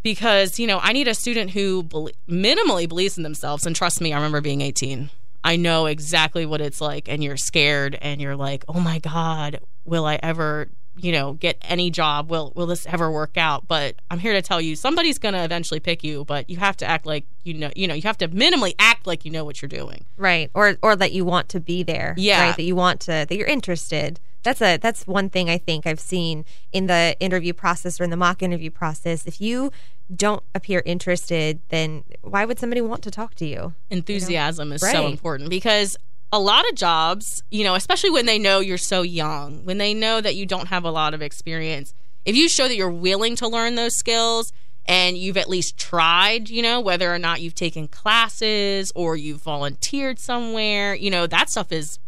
Because, 0.02 0.58
you 0.58 0.66
know, 0.66 0.78
I 0.82 0.94
need 0.94 1.06
a 1.06 1.14
student 1.14 1.50
who 1.50 1.82
minimally 2.26 2.88
believes 2.88 3.18
in 3.18 3.24
themselves. 3.24 3.66
And 3.66 3.76
trust 3.76 4.00
me, 4.00 4.14
I 4.14 4.16
remember 4.16 4.40
being 4.40 4.62
18. 4.62 5.10
I 5.42 5.56
know 5.56 5.86
exactly 5.86 6.46
what 6.46 6.60
it's 6.60 6.80
like. 6.80 7.08
And 7.08 7.22
you're 7.22 7.36
scared 7.36 7.98
and 8.00 8.20
you're 8.20 8.36
like, 8.36 8.64
oh 8.68 8.80
my 8.80 8.98
God, 8.98 9.60
will 9.84 10.04
I 10.04 10.18
ever, 10.22 10.68
you 10.96 11.12
know, 11.12 11.32
get 11.32 11.58
any 11.62 11.90
job? 11.90 12.30
Will, 12.30 12.52
will 12.54 12.66
this 12.66 12.86
ever 12.86 13.10
work 13.10 13.36
out? 13.36 13.66
But 13.66 13.96
I'm 14.10 14.18
here 14.18 14.32
to 14.32 14.42
tell 14.42 14.60
you 14.60 14.76
somebody's 14.76 15.18
going 15.18 15.34
to 15.34 15.42
eventually 15.42 15.80
pick 15.80 16.04
you, 16.04 16.24
but 16.24 16.50
you 16.50 16.58
have 16.58 16.76
to 16.78 16.86
act 16.86 17.06
like 17.06 17.24
you 17.42 17.54
know, 17.54 17.70
you 17.74 17.88
know, 17.88 17.94
you 17.94 18.02
have 18.02 18.18
to 18.18 18.28
minimally 18.28 18.74
act 18.78 19.06
like 19.06 19.24
you 19.24 19.30
know 19.30 19.44
what 19.44 19.62
you're 19.62 19.68
doing. 19.68 20.04
Right. 20.16 20.50
Or, 20.54 20.76
or 20.82 20.94
that 20.96 21.12
you 21.12 21.24
want 21.24 21.48
to 21.50 21.60
be 21.60 21.82
there. 21.82 22.14
Yeah. 22.16 22.48
Right. 22.48 22.56
That 22.56 22.64
you 22.64 22.76
want 22.76 23.00
to, 23.02 23.26
that 23.28 23.32
you're 23.32 23.46
interested 23.46 24.20
that's 24.42 24.62
a 24.62 24.78
that's 24.78 25.06
one 25.06 25.28
thing 25.28 25.50
I 25.50 25.58
think 25.58 25.86
I've 25.86 26.00
seen 26.00 26.44
in 26.72 26.86
the 26.86 27.16
interview 27.20 27.52
process 27.52 28.00
or 28.00 28.04
in 28.04 28.10
the 28.10 28.16
mock 28.16 28.42
interview 28.42 28.70
process. 28.70 29.26
If 29.26 29.40
you 29.40 29.70
don't 30.14 30.42
appear 30.54 30.82
interested, 30.84 31.60
then 31.68 32.04
why 32.22 32.44
would 32.44 32.58
somebody 32.58 32.80
want 32.80 33.02
to 33.02 33.10
talk 33.10 33.34
to 33.36 33.46
you? 33.46 33.74
Enthusiasm 33.90 34.68
you 34.68 34.70
know? 34.70 34.74
is 34.74 34.82
right. 34.82 34.92
so 34.92 35.06
important 35.06 35.50
because 35.50 35.96
a 36.32 36.40
lot 36.40 36.68
of 36.68 36.74
jobs, 36.76 37.42
you 37.50 37.64
know, 37.64 37.74
especially 37.74 38.10
when 38.10 38.26
they 38.26 38.38
know 38.38 38.60
you're 38.60 38.78
so 38.78 39.02
young, 39.02 39.64
when 39.64 39.78
they 39.78 39.94
know 39.94 40.20
that 40.20 40.36
you 40.36 40.46
don't 40.46 40.68
have 40.68 40.84
a 40.84 40.90
lot 40.90 41.14
of 41.14 41.22
experience, 41.22 41.94
if 42.24 42.36
you 42.36 42.48
show 42.48 42.68
that 42.68 42.76
you're 42.76 42.90
willing 42.90 43.36
to 43.36 43.48
learn 43.48 43.74
those 43.74 43.96
skills 43.96 44.52
and 44.86 45.16
you've 45.16 45.36
at 45.36 45.48
least 45.48 45.76
tried, 45.76 46.48
you 46.48 46.62
know, 46.62 46.80
whether 46.80 47.12
or 47.12 47.18
not 47.18 47.40
you've 47.40 47.54
taken 47.54 47.88
classes 47.88 48.92
or 48.94 49.16
you've 49.16 49.42
volunteered 49.42 50.18
somewhere, 50.18 50.94
you 50.94 51.10
know, 51.10 51.26
that 51.26 51.50
stuff 51.50 51.72
is 51.72 51.98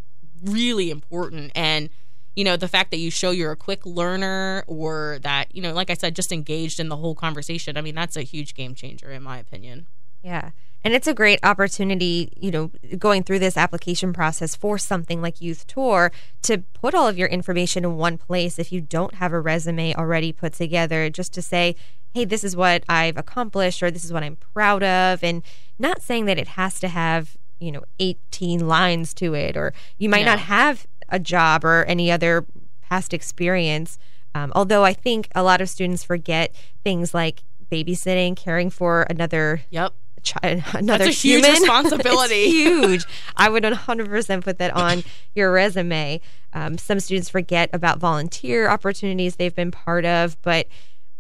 really 0.44 0.90
important 0.90 1.52
and 1.54 1.88
you 2.34 2.44
know, 2.44 2.56
the 2.56 2.68
fact 2.68 2.90
that 2.90 2.98
you 2.98 3.10
show 3.10 3.30
you're 3.30 3.52
a 3.52 3.56
quick 3.56 3.84
learner 3.84 4.64
or 4.66 5.18
that, 5.22 5.54
you 5.54 5.62
know, 5.62 5.72
like 5.72 5.90
I 5.90 5.94
said, 5.94 6.16
just 6.16 6.32
engaged 6.32 6.80
in 6.80 6.88
the 6.88 6.96
whole 6.96 7.14
conversation. 7.14 7.76
I 7.76 7.82
mean, 7.82 7.94
that's 7.94 8.16
a 8.16 8.22
huge 8.22 8.54
game 8.54 8.74
changer, 8.74 9.10
in 9.10 9.22
my 9.22 9.38
opinion. 9.38 9.86
Yeah. 10.22 10.50
And 10.84 10.94
it's 10.94 11.06
a 11.06 11.14
great 11.14 11.38
opportunity, 11.44 12.32
you 12.36 12.50
know, 12.50 12.70
going 12.98 13.22
through 13.22 13.38
this 13.38 13.56
application 13.56 14.12
process 14.12 14.56
for 14.56 14.78
something 14.78 15.22
like 15.22 15.40
Youth 15.40 15.66
Tour 15.66 16.10
to 16.42 16.58
put 16.72 16.94
all 16.94 17.06
of 17.06 17.16
your 17.16 17.28
information 17.28 17.84
in 17.84 17.96
one 17.96 18.18
place 18.18 18.58
if 18.58 18.72
you 18.72 18.80
don't 18.80 19.14
have 19.14 19.32
a 19.32 19.40
resume 19.40 19.94
already 19.94 20.32
put 20.32 20.54
together, 20.54 21.08
just 21.08 21.32
to 21.34 21.42
say, 21.42 21.76
hey, 22.14 22.24
this 22.24 22.42
is 22.42 22.56
what 22.56 22.82
I've 22.88 23.16
accomplished 23.16 23.82
or 23.82 23.90
this 23.90 24.04
is 24.04 24.12
what 24.12 24.24
I'm 24.24 24.36
proud 24.36 24.82
of. 24.82 25.22
And 25.22 25.42
not 25.78 26.02
saying 26.02 26.24
that 26.26 26.38
it 26.38 26.48
has 26.48 26.80
to 26.80 26.88
have, 26.88 27.36
you 27.60 27.70
know, 27.70 27.84
18 28.00 28.66
lines 28.66 29.14
to 29.14 29.34
it 29.34 29.56
or 29.56 29.72
you 29.98 30.08
might 30.08 30.24
no. 30.24 30.32
not 30.32 30.40
have 30.40 30.86
a 31.12 31.21
job 31.21 31.64
or 31.64 31.85
any 31.85 32.11
other 32.11 32.45
past 32.81 33.14
experience. 33.14 33.99
Um, 34.35 34.50
although 34.57 34.85
I 34.85 34.95
think 34.95 35.28
a 35.35 35.42
lot 35.42 35.61
of 35.61 35.69
students 35.69 36.02
forget 36.02 36.54
things 36.83 37.14
like 37.14 37.45
babysitting, 37.71 38.37
caring 38.37 38.71
for 38.71 39.02
another 39.09 39.62
yep. 39.71 39.92
Chi- 40.25 40.62
another 40.75 41.07
That's 41.07 41.25
a 41.25 41.28
human. 41.28 41.50
huge 41.50 41.61
responsibility. 41.61 42.45
huge. 42.47 43.04
I 43.37 43.49
would 43.49 43.64
100% 43.64 44.45
put 44.45 44.59
that 44.59 44.75
on 44.75 45.04
your 45.35 45.52
resume. 45.52 46.21
Um, 46.52 46.78
some 46.78 47.00
students 47.00 47.28
forget 47.28 47.71
about 47.73 47.99
volunteer 47.99 48.69
opportunities 48.69 49.37
they've 49.37 49.54
been 49.54 49.71
part 49.71 50.04
of, 50.04 50.40
but 50.42 50.66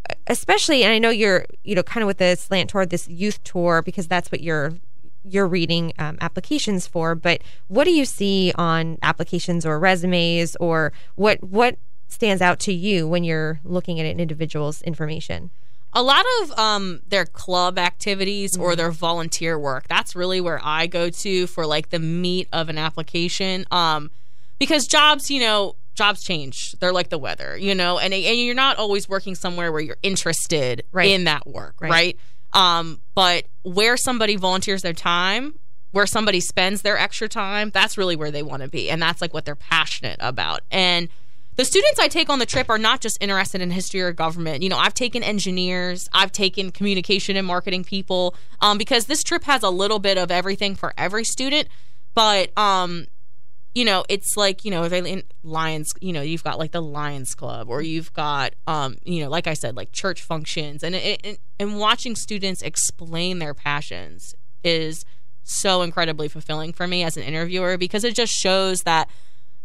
uh, 0.08 0.14
especially, 0.28 0.84
and 0.84 0.92
I 0.92 0.98
know 0.98 1.10
you're, 1.10 1.46
you 1.64 1.74
know, 1.74 1.82
kind 1.82 2.02
of 2.02 2.06
with 2.06 2.18
the 2.18 2.36
slant 2.36 2.70
toward 2.70 2.90
this 2.90 3.08
youth 3.08 3.42
tour 3.44 3.82
because 3.82 4.06
that's 4.06 4.30
what 4.30 4.40
you're 4.40 4.74
you're 5.24 5.46
reading 5.46 5.92
um, 5.98 6.18
applications 6.20 6.86
for, 6.86 7.14
but 7.14 7.42
what 7.68 7.84
do 7.84 7.92
you 7.92 8.04
see 8.04 8.52
on 8.56 8.98
applications 9.02 9.64
or 9.64 9.78
resumes, 9.78 10.56
or 10.56 10.92
what 11.14 11.42
what 11.42 11.76
stands 12.08 12.42
out 12.42 12.60
to 12.60 12.72
you 12.72 13.08
when 13.08 13.24
you're 13.24 13.60
looking 13.64 13.98
at 14.00 14.06
an 14.06 14.20
individual's 14.20 14.82
information? 14.82 15.50
A 15.94 16.02
lot 16.02 16.24
of 16.40 16.58
um, 16.58 17.00
their 17.06 17.26
club 17.26 17.78
activities 17.78 18.52
mm-hmm. 18.52 18.62
or 18.62 18.76
their 18.76 18.90
volunteer 18.90 19.58
work. 19.58 19.88
That's 19.88 20.16
really 20.16 20.40
where 20.40 20.60
I 20.62 20.86
go 20.86 21.10
to 21.10 21.46
for 21.46 21.66
like 21.66 21.90
the 21.90 21.98
meat 21.98 22.48
of 22.52 22.68
an 22.68 22.78
application. 22.78 23.66
Um, 23.70 24.10
because 24.58 24.86
jobs, 24.86 25.30
you 25.30 25.40
know, 25.40 25.74
jobs 25.94 26.22
change. 26.22 26.72
They're 26.80 26.92
like 26.92 27.10
the 27.10 27.18
weather, 27.18 27.56
you 27.56 27.74
know, 27.74 27.98
and 27.98 28.14
and 28.14 28.38
you're 28.38 28.54
not 28.54 28.78
always 28.78 29.08
working 29.08 29.34
somewhere 29.34 29.72
where 29.72 29.80
you're 29.80 29.98
interested 30.02 30.84
right. 30.92 31.10
in 31.10 31.24
that 31.24 31.46
work, 31.46 31.80
right? 31.80 31.90
right? 31.90 32.18
Um, 32.52 33.00
but 33.14 33.44
where 33.62 33.96
somebody 33.96 34.36
volunteers 34.36 34.82
their 34.82 34.92
time, 34.92 35.54
where 35.92 36.06
somebody 36.06 36.40
spends 36.40 36.82
their 36.82 36.98
extra 36.98 37.28
time, 37.28 37.70
that's 37.70 37.96
really 37.96 38.16
where 38.16 38.30
they 38.30 38.42
want 38.42 38.62
to 38.62 38.68
be. 38.68 38.90
And 38.90 39.00
that's 39.00 39.20
like 39.20 39.32
what 39.34 39.44
they're 39.44 39.54
passionate 39.54 40.16
about. 40.20 40.60
And 40.70 41.08
the 41.56 41.66
students 41.66 42.00
I 42.00 42.08
take 42.08 42.30
on 42.30 42.38
the 42.38 42.46
trip 42.46 42.70
are 42.70 42.78
not 42.78 43.00
just 43.00 43.22
interested 43.22 43.60
in 43.60 43.70
history 43.70 44.00
or 44.00 44.10
government. 44.12 44.62
You 44.62 44.70
know, 44.70 44.78
I've 44.78 44.94
taken 44.94 45.22
engineers, 45.22 46.08
I've 46.12 46.32
taken 46.32 46.70
communication 46.70 47.36
and 47.36 47.46
marketing 47.46 47.84
people, 47.84 48.34
um, 48.60 48.78
because 48.78 49.04
this 49.04 49.22
trip 49.22 49.44
has 49.44 49.62
a 49.62 49.68
little 49.68 49.98
bit 49.98 50.16
of 50.16 50.30
everything 50.30 50.74
for 50.74 50.94
every 50.96 51.24
student. 51.24 51.68
But 52.14 52.56
um, 52.56 53.06
you 53.74 53.84
know, 53.86 54.04
it's 54.08 54.36
like, 54.36 54.64
you 54.64 54.70
know, 54.70 54.84
in 54.84 55.22
Lions, 55.42 55.92
you 56.00 56.12
know, 56.12 56.20
you've 56.20 56.44
got 56.44 56.58
like 56.58 56.72
the 56.72 56.82
Lions 56.82 57.34
Club 57.34 57.68
or 57.70 57.80
you've 57.80 58.12
got, 58.12 58.52
um, 58.66 58.96
you 59.04 59.22
know, 59.22 59.30
like 59.30 59.46
I 59.46 59.54
said, 59.54 59.76
like 59.76 59.92
church 59.92 60.22
functions 60.22 60.82
and, 60.82 60.94
and, 60.94 61.38
and 61.58 61.78
watching 61.78 62.14
students 62.14 62.60
explain 62.60 63.38
their 63.38 63.54
passions 63.54 64.34
is 64.62 65.04
so 65.42 65.82
incredibly 65.82 66.28
fulfilling 66.28 66.72
for 66.72 66.86
me 66.86 67.02
as 67.02 67.16
an 67.16 67.22
interviewer 67.22 67.78
because 67.78 68.04
it 68.04 68.14
just 68.14 68.32
shows 68.32 68.80
that 68.80 69.08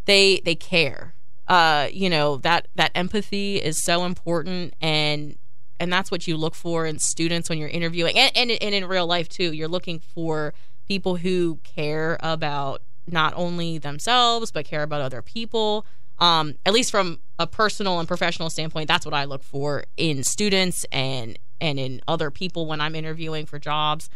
they, 0.06 0.42
they 0.46 0.56
care. 0.56 1.14
Uh, 1.48 1.88
you 1.92 2.10
know, 2.10 2.38
that, 2.38 2.68
that 2.76 2.92
empathy 2.96 3.58
is 3.58 3.84
so 3.84 4.06
important 4.06 4.74
and, 4.82 5.38
and 5.80 5.92
that's 5.92 6.10
what 6.10 6.28
you 6.28 6.38
look 6.38 6.56
for 6.56 6.86
in 6.86 6.98
students 6.98 7.50
when 7.50 7.60
you're 7.60 7.70
interviewing 7.70 8.18
and, 8.18 8.32
and, 8.36 8.52
and 8.52 8.74
in 8.74 8.86
real 8.86 9.06
life 9.06 9.28
too. 9.28 9.52
You're 9.52 9.68
looking 9.68 10.00
for 10.00 10.54
people 10.88 11.18
who 11.18 11.60
care 11.64 12.18
about 12.22 12.82
not 13.08 13.34
only 13.36 13.78
themselves 13.78 14.52
but 14.52 14.66
care 14.66 14.84
about 14.84 15.02
other 15.02 15.22
people. 15.22 15.86
Um, 16.20 16.56
at 16.66 16.74
least 16.74 16.90
from 16.90 17.20
a 17.38 17.46
personal 17.46 18.00
and 18.00 18.08
professional 18.08 18.50
standpoint, 18.50 18.88
that's 18.88 19.06
what 19.06 19.14
I 19.14 19.26
look 19.26 19.44
for 19.44 19.84
in 19.98 20.24
students 20.24 20.86
and 20.92 21.38
and 21.60 21.80
in 21.80 22.02
other 22.08 22.30
people 22.30 22.66
when 22.66 22.82
I'm 22.82 22.96
interviewing 22.96 23.46
for 23.46 23.60
jobs. 23.60 24.10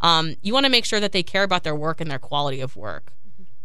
Um, 0.00 0.36
you 0.42 0.52
want 0.52 0.64
to 0.64 0.70
make 0.70 0.84
sure 0.84 1.00
that 1.00 1.12
they 1.12 1.22
care 1.22 1.42
about 1.42 1.64
their 1.64 1.74
work 1.74 2.00
and 2.00 2.10
their 2.10 2.18
quality 2.18 2.60
of 2.60 2.76
work. 2.76 3.12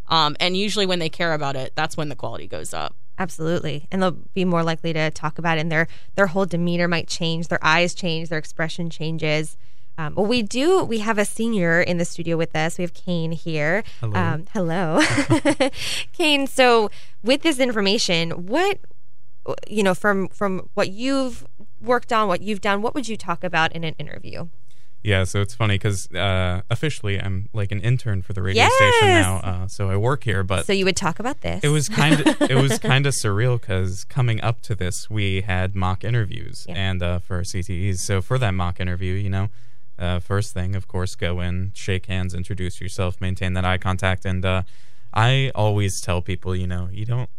Um, 0.08 0.36
and 0.40 0.58
usually, 0.58 0.86
when 0.86 1.00
they 1.00 1.10
care 1.10 1.34
about 1.34 1.56
it, 1.56 1.74
that's 1.76 1.96
when 1.96 2.10
the 2.10 2.16
quality 2.16 2.48
goes 2.48 2.74
up. 2.74 2.96
Absolutely, 3.18 3.88
and 3.92 4.02
they'll 4.02 4.12
be 4.34 4.46
more 4.46 4.64
likely 4.64 4.94
to 4.94 5.10
talk 5.12 5.38
about 5.38 5.58
it. 5.58 5.62
And 5.62 5.72
their 5.72 5.88
their 6.16 6.28
whole 6.28 6.46
demeanor 6.46 6.88
might 6.88 7.08
change, 7.08 7.48
their 7.48 7.64
eyes 7.64 7.94
change, 7.94 8.30
their 8.30 8.40
expression 8.40 8.90
changes. 8.90 9.58
Um, 9.98 10.16
well, 10.16 10.26
we 10.26 10.42
do. 10.42 10.84
We 10.84 11.00
have 11.00 11.18
a 11.18 11.26
senior 11.26 11.82
in 11.82 11.98
the 11.98 12.06
studio 12.06 12.38
with 12.38 12.56
us. 12.56 12.78
We 12.78 12.84
have 12.84 12.94
Kane 12.94 13.32
here. 13.32 13.84
Hello. 14.00 14.20
Um, 14.20 14.46
hello, 14.54 15.00
Kane. 16.14 16.48
So, 16.48 16.90
with 17.24 17.42
this 17.44 17.60
information, 17.60 18.48
what 18.48 18.80
you 19.68 19.84
know, 19.84 19.94
from 19.94 20.28
from 20.30 20.70
what 20.74 20.90
you've 20.92 21.46
worked 21.82 22.14
on, 22.14 22.28
what 22.28 22.42
you've 22.42 22.62
done, 22.62 22.82
what 22.82 22.94
would 22.96 23.08
you 23.08 23.18
talk 23.18 23.44
about 23.44 23.74
in 23.74 23.84
an 23.84 23.96
interview? 23.98 24.48
Yeah, 25.04 25.24
so 25.24 25.42
it's 25.42 25.56
funny 25.56 25.76
because 25.76 26.12
uh, 26.12 26.62
officially 26.70 27.20
I'm 27.20 27.50
like 27.54 27.72
an 27.72 27.80
intern 27.82 28.22
for 28.22 28.34
the 28.34 28.44
radio 28.44 28.62
Yes! 28.66 28.72
station 28.76 29.08
now, 29.16 29.38
uh, 29.38 29.68
so 29.68 29.90
I 29.90 29.98
work 29.98 30.24
here. 30.24 30.44
But 30.44 30.68
So 30.68 30.74
you 30.74 30.86
would 30.86 30.96
talk 30.96 31.20
about 31.20 31.42
this. 31.42 31.64
it 31.64 31.70
was 31.70 31.90
kind 31.90 32.20
of 32.22 32.40
it 32.44 32.54
was 32.56 32.78
kind 32.92 33.08
of 33.08 33.14
surreal 33.16 33.60
because 33.60 34.04
coming 34.04 34.40
up 34.42 34.62
to 34.62 34.76
this, 34.76 35.10
we 35.10 35.42
had 35.42 35.76
mock 35.76 36.04
interviews 36.04 36.68
Yeah. 36.70 36.76
and 36.76 37.02
uh, 37.02 37.18
for 37.20 37.38
our 37.38 37.42
CTEs. 37.42 37.98
So 37.98 38.22
for 38.22 38.38
that 38.38 38.52
mock 38.54 38.80
interview, 38.80 39.14
you 39.16 39.30
know, 39.32 39.50
uh, 40.02 40.20
first 40.20 40.54
thing, 40.54 40.76
of 40.76 40.88
course, 40.88 41.16
go 41.16 41.40
in, 41.40 41.72
shake 41.76 42.08
hands, 42.08 42.34
introduce 42.34 42.82
yourself, 42.82 43.22
maintain 43.22 43.54
that 43.54 43.64
eye 43.64 43.78
contact, 43.78 44.26
and 44.26 44.44
uh, 44.44 44.64
I 45.14 45.52
always 45.54 46.02
tell 46.02 46.22
people, 46.22 46.56
you 46.56 46.68
know, 46.68 46.90
you 46.92 47.06
don't 47.06 47.30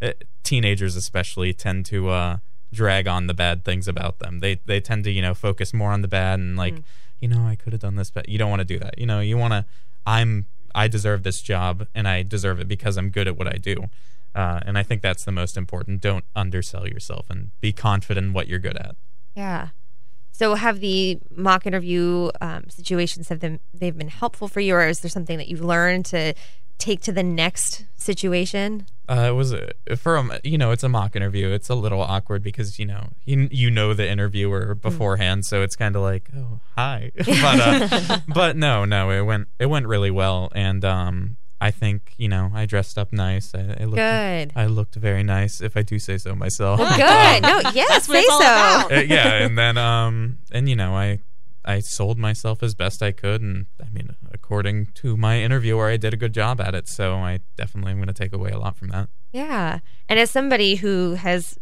uh, 0.00 0.12
teenagers 0.42 0.96
especially 0.96 1.52
tend 1.52 1.84
to 1.86 2.10
uh, 2.10 2.38
drag 2.72 3.08
on 3.08 3.26
the 3.26 3.34
bad 3.34 3.64
things 3.64 3.88
about 3.88 4.18
them. 4.18 4.38
They 4.40 4.60
they 4.64 4.80
tend 4.80 5.04
to 5.04 5.10
you 5.10 5.22
know 5.22 5.34
focus 5.34 5.74
more 5.74 5.90
on 5.90 6.02
the 6.02 6.08
bad 6.08 6.38
and 6.38 6.56
like 6.56 6.82
you 7.20 7.28
know 7.28 7.46
I 7.46 7.56
could 7.56 7.72
have 7.72 7.82
done 7.82 7.96
this, 7.96 8.10
but 8.10 8.28
you 8.28 8.38
don't 8.38 8.50
want 8.50 8.60
to 8.60 8.64
do 8.64 8.78
that. 8.78 8.98
You 8.98 9.06
know 9.06 9.20
you 9.20 9.36
want 9.36 9.52
to. 9.52 9.64
I'm 10.06 10.46
I 10.74 10.88
deserve 10.88 11.22
this 11.22 11.42
job 11.42 11.88
and 11.94 12.06
I 12.06 12.22
deserve 12.22 12.60
it 12.60 12.68
because 12.68 12.96
I'm 12.96 13.10
good 13.10 13.26
at 13.26 13.36
what 13.36 13.48
I 13.48 13.58
do. 13.58 13.86
Uh, 14.34 14.60
and 14.64 14.78
I 14.78 14.84
think 14.84 15.02
that's 15.02 15.24
the 15.24 15.32
most 15.32 15.56
important. 15.56 16.00
Don't 16.00 16.24
undersell 16.36 16.86
yourself 16.86 17.26
and 17.28 17.50
be 17.60 17.72
confident 17.72 18.28
in 18.28 18.32
what 18.32 18.46
you're 18.46 18.60
good 18.60 18.76
at. 18.76 18.94
Yeah. 19.34 19.68
So 20.38 20.54
have 20.54 20.78
the 20.78 21.18
mock 21.34 21.66
interview 21.66 22.30
um, 22.40 22.70
situations 22.70 23.28
have 23.28 23.40
them 23.40 23.58
they've 23.74 23.98
been 23.98 24.06
helpful 24.06 24.46
for 24.46 24.60
you, 24.60 24.76
or 24.76 24.86
is 24.86 25.00
there 25.00 25.10
something 25.10 25.36
that 25.36 25.48
you've 25.48 25.64
learned 25.64 26.04
to 26.06 26.32
take 26.78 27.00
to 27.02 27.12
the 27.12 27.24
next 27.24 27.86
situation? 27.96 28.86
Uh, 29.08 29.26
it 29.30 29.32
was 29.32 29.52
a, 29.52 29.72
for 29.96 30.16
a, 30.16 30.40
you 30.44 30.56
know 30.56 30.70
it's 30.70 30.84
a 30.84 30.88
mock 30.88 31.16
interview. 31.16 31.48
It's 31.48 31.68
a 31.68 31.74
little 31.74 32.00
awkward 32.00 32.44
because 32.44 32.78
you 32.78 32.86
know 32.86 33.08
you 33.24 33.48
you 33.50 33.68
know 33.68 33.94
the 33.94 34.08
interviewer 34.08 34.76
beforehand, 34.76 35.44
so 35.44 35.62
it's 35.62 35.74
kind 35.74 35.96
of 35.96 36.02
like 36.02 36.30
oh 36.36 36.60
hi, 36.76 37.10
but 37.16 37.60
uh, 37.60 38.20
but 38.32 38.56
no 38.56 38.84
no 38.84 39.10
it 39.10 39.22
went 39.22 39.48
it 39.58 39.66
went 39.66 39.88
really 39.88 40.12
well, 40.12 40.52
and 40.54 40.84
um 40.84 41.36
I 41.60 41.70
think 41.70 42.14
you 42.18 42.28
know 42.28 42.50
I 42.54 42.66
dressed 42.66 42.98
up 42.98 43.12
nice. 43.12 43.54
I, 43.54 43.76
I 43.80 43.84
looked 43.84 43.96
Good. 43.96 44.52
I 44.54 44.66
looked 44.66 44.94
very 44.94 45.22
nice 45.22 45.60
if 45.60 45.76
I 45.76 45.82
do 45.82 45.98
say 45.98 46.18
so 46.18 46.34
myself. 46.34 46.78
Good. 46.78 47.42
No, 47.42 47.60
yes, 47.74 47.88
That's 47.88 48.06
say 48.06 48.24
so. 48.24 48.44
Uh, 48.44 49.04
yeah, 49.06 49.44
and 49.44 49.58
then 49.58 49.76
um 49.90 50.38
and 50.52 50.68
you 50.68 50.76
know 50.76 50.94
I 50.94 51.20
I 51.64 51.80
sold 51.80 52.18
myself 52.18 52.62
as 52.62 52.74
best 52.74 53.02
I 53.02 53.12
could, 53.12 53.42
and 53.42 53.66
I 53.84 53.90
mean 53.90 54.14
according 54.32 54.86
to 54.94 55.16
my 55.16 55.40
interviewer, 55.40 55.88
I 55.88 55.96
did 55.96 56.14
a 56.14 56.16
good 56.16 56.32
job 56.32 56.60
at 56.60 56.74
it. 56.74 56.88
So 56.88 57.16
I 57.16 57.40
definitely 57.56 57.92
am 57.92 57.98
going 57.98 58.08
to 58.08 58.14
take 58.14 58.32
away 58.32 58.50
a 58.50 58.58
lot 58.58 58.76
from 58.76 58.88
that. 58.88 59.08
Yeah. 59.32 59.80
And 60.08 60.18
as 60.18 60.30
somebody 60.30 60.76
who 60.76 61.14
has 61.14 61.58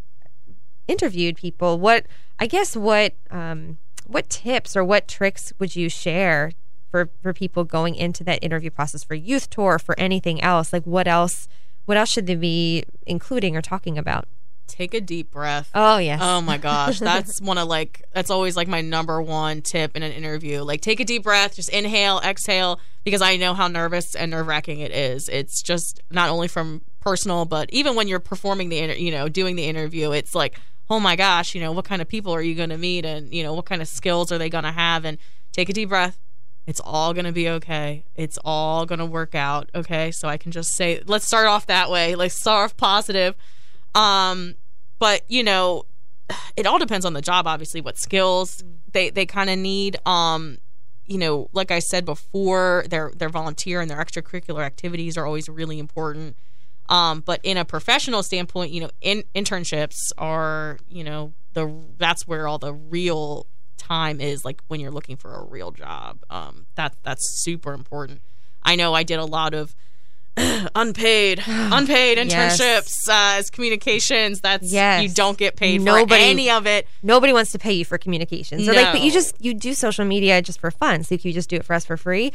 interviewed 0.87 1.35
people, 1.35 1.79
what 1.79 2.05
I 2.39 2.47
guess 2.47 2.77
what 2.77 3.15
um, 3.31 3.79
what 4.05 4.29
tips 4.29 4.77
or 4.77 4.83
what 4.83 5.07
tricks 5.07 5.51
would 5.59 5.75
you 5.75 5.89
share 5.89 6.51
for 6.89 7.09
for 7.21 7.33
people 7.33 7.63
going 7.63 7.95
into 7.95 8.23
that 8.23 8.43
interview 8.43 8.69
process 8.69 9.03
for 9.03 9.15
youth 9.15 9.49
tour 9.49 9.79
for 9.79 9.97
anything 9.99 10.41
else? 10.41 10.73
Like 10.73 10.83
what 10.83 11.07
else 11.07 11.47
what 11.85 11.97
else 11.97 12.09
should 12.09 12.27
they 12.27 12.35
be 12.35 12.83
including 13.05 13.55
or 13.55 13.61
talking 13.61 13.97
about? 13.97 14.27
Take 14.67 14.93
a 14.93 14.99
deep 14.99 15.31
breath. 15.31 15.69
Oh 15.73 15.97
yes. 15.97 16.19
Oh 16.21 16.41
my 16.41 16.57
gosh, 16.57 16.99
that's 16.99 17.39
one 17.39 17.57
of 17.57 17.67
like 17.67 18.03
that's 18.13 18.29
always 18.29 18.57
like 18.57 18.67
my 18.67 18.81
number 18.81 19.21
one 19.21 19.61
tip 19.61 19.95
in 19.95 20.03
an 20.03 20.11
interview. 20.11 20.61
Like 20.61 20.81
take 20.81 20.99
a 20.99 21.05
deep 21.05 21.23
breath, 21.23 21.55
just 21.55 21.69
inhale, 21.69 22.19
exhale, 22.19 22.79
because 23.03 23.21
I 23.21 23.37
know 23.37 23.53
how 23.53 23.67
nervous 23.69 24.15
and 24.15 24.31
nerve 24.31 24.47
wracking 24.47 24.79
it 24.81 24.91
is. 24.91 25.29
It's 25.29 25.61
just 25.61 26.01
not 26.11 26.29
only 26.29 26.49
from 26.49 26.81
personal, 26.99 27.45
but 27.45 27.69
even 27.71 27.95
when 27.95 28.09
you're 28.09 28.19
performing 28.19 28.67
the 28.67 28.79
inter- 28.79 28.95
you 28.95 29.11
know 29.11 29.29
doing 29.29 29.55
the 29.55 29.63
interview, 29.65 30.11
it's 30.11 30.35
like 30.35 30.59
oh 30.89 30.99
my 30.99 31.15
gosh, 31.15 31.53
you 31.55 31.61
know 31.61 31.71
what 31.71 31.85
kind 31.85 32.01
of 32.01 32.07
people 32.07 32.33
are 32.33 32.41
you 32.41 32.55
going 32.55 32.69
to 32.69 32.77
meet, 32.77 33.05
and 33.05 33.33
you 33.33 33.43
know 33.43 33.53
what 33.53 33.65
kind 33.65 33.81
of 33.81 33.87
skills 33.87 34.31
are 34.31 34.37
they 34.37 34.49
going 34.49 34.63
to 34.63 34.71
have, 34.71 35.05
and 35.05 35.17
take 35.51 35.69
a 35.69 35.73
deep 35.73 35.89
breath. 35.89 36.19
It's 36.67 36.81
all 36.81 37.13
going 37.13 37.25
to 37.25 37.31
be 37.31 37.47
okay. 37.49 38.03
It's 38.15 38.37
all 38.43 38.85
going 38.85 38.99
to 38.99 39.05
work 39.05 39.33
out. 39.33 39.69
Okay. 39.73 40.11
So 40.11 40.27
I 40.27 40.37
can 40.37 40.51
just 40.51 40.75
say, 40.75 41.01
let's 41.07 41.25
start 41.25 41.47
off 41.47 41.65
that 41.67 41.89
way. 41.89 42.13
Let's 42.13 42.35
start 42.35 42.65
off 42.65 42.77
positive. 42.77 43.35
Um, 43.95 44.55
but 44.99 45.21
you 45.29 45.43
know, 45.43 45.85
it 46.57 46.67
all 46.67 46.77
depends 46.77 47.05
on 47.05 47.13
the 47.13 47.21
job, 47.21 47.47
obviously, 47.47 47.81
what 47.81 47.97
skills 47.97 48.63
they, 48.91 49.09
they 49.09 49.25
kind 49.25 49.49
of 49.49 49.57
need. 49.57 49.97
Um, 50.05 50.57
you 51.05 51.17
know, 51.17 51.49
like 51.53 51.71
I 51.71 51.79
said 51.79 52.03
before, 52.03 52.83
their 52.89 53.11
their 53.15 53.29
volunteer 53.29 53.79
and 53.79 53.89
their 53.89 53.97
extracurricular 53.97 54.61
activities 54.61 55.17
are 55.17 55.25
always 55.25 55.47
really 55.47 55.79
important. 55.79 56.35
Um, 56.89 57.21
but 57.21 57.39
in 57.43 57.57
a 57.57 57.65
professional 57.65 58.23
standpoint, 58.23 58.71
you 58.71 58.81
know, 58.81 58.89
in, 59.01 59.23
internships 59.35 59.95
are, 60.17 60.77
you 60.89 61.03
know, 61.03 61.33
the 61.53 61.73
that's 61.97 62.27
where 62.27 62.47
all 62.47 62.59
the 62.59 62.73
real 62.73 63.47
time 63.87 64.19
is 64.21 64.43
like 64.45 64.61
when 64.67 64.79
you're 64.79 64.91
looking 64.91 65.17
for 65.17 65.33
a 65.33 65.43
real 65.43 65.71
job. 65.71 66.19
Um, 66.29 66.65
that 66.75 66.95
that's 67.03 67.23
super 67.43 67.73
important. 67.73 68.21
I 68.63 68.75
know 68.75 68.93
I 68.93 69.03
did 69.03 69.19
a 69.19 69.25
lot 69.25 69.53
of 69.53 69.75
unpaid 70.75 71.41
unpaid 71.47 72.17
Yes. 72.17 72.59
internships 72.61 73.09
uh, 73.09 73.39
as 73.39 73.49
communications. 73.49 74.41
That's 74.41 74.71
Yes. 74.71 75.03
you 75.03 75.09
don't 75.09 75.37
get 75.37 75.55
paid 75.55 75.81
Nobody- 75.81 76.07
for 76.09 76.15
any 76.29 76.49
of 76.49 76.67
it. 76.67 76.87
Nobody 77.01 77.33
wants 77.33 77.51
to 77.53 77.59
pay 77.59 77.73
you 77.73 77.85
for 77.85 77.97
communications. 77.97 78.67
Or 78.67 78.73
like, 78.73 78.91
but 78.91 79.01
you 79.01 79.11
just 79.11 79.35
you 79.43 79.53
do 79.53 79.73
social 79.73 80.05
media 80.05 80.41
just 80.41 80.59
for 80.59 80.69
fun. 80.71 81.03
So 81.03 81.17
can 81.17 81.27
you 81.29 81.33
just 81.33 81.49
do 81.49 81.55
it 81.55 81.65
for 81.65 81.73
us 81.73 81.85
for 81.85 81.97
free? 81.97 82.31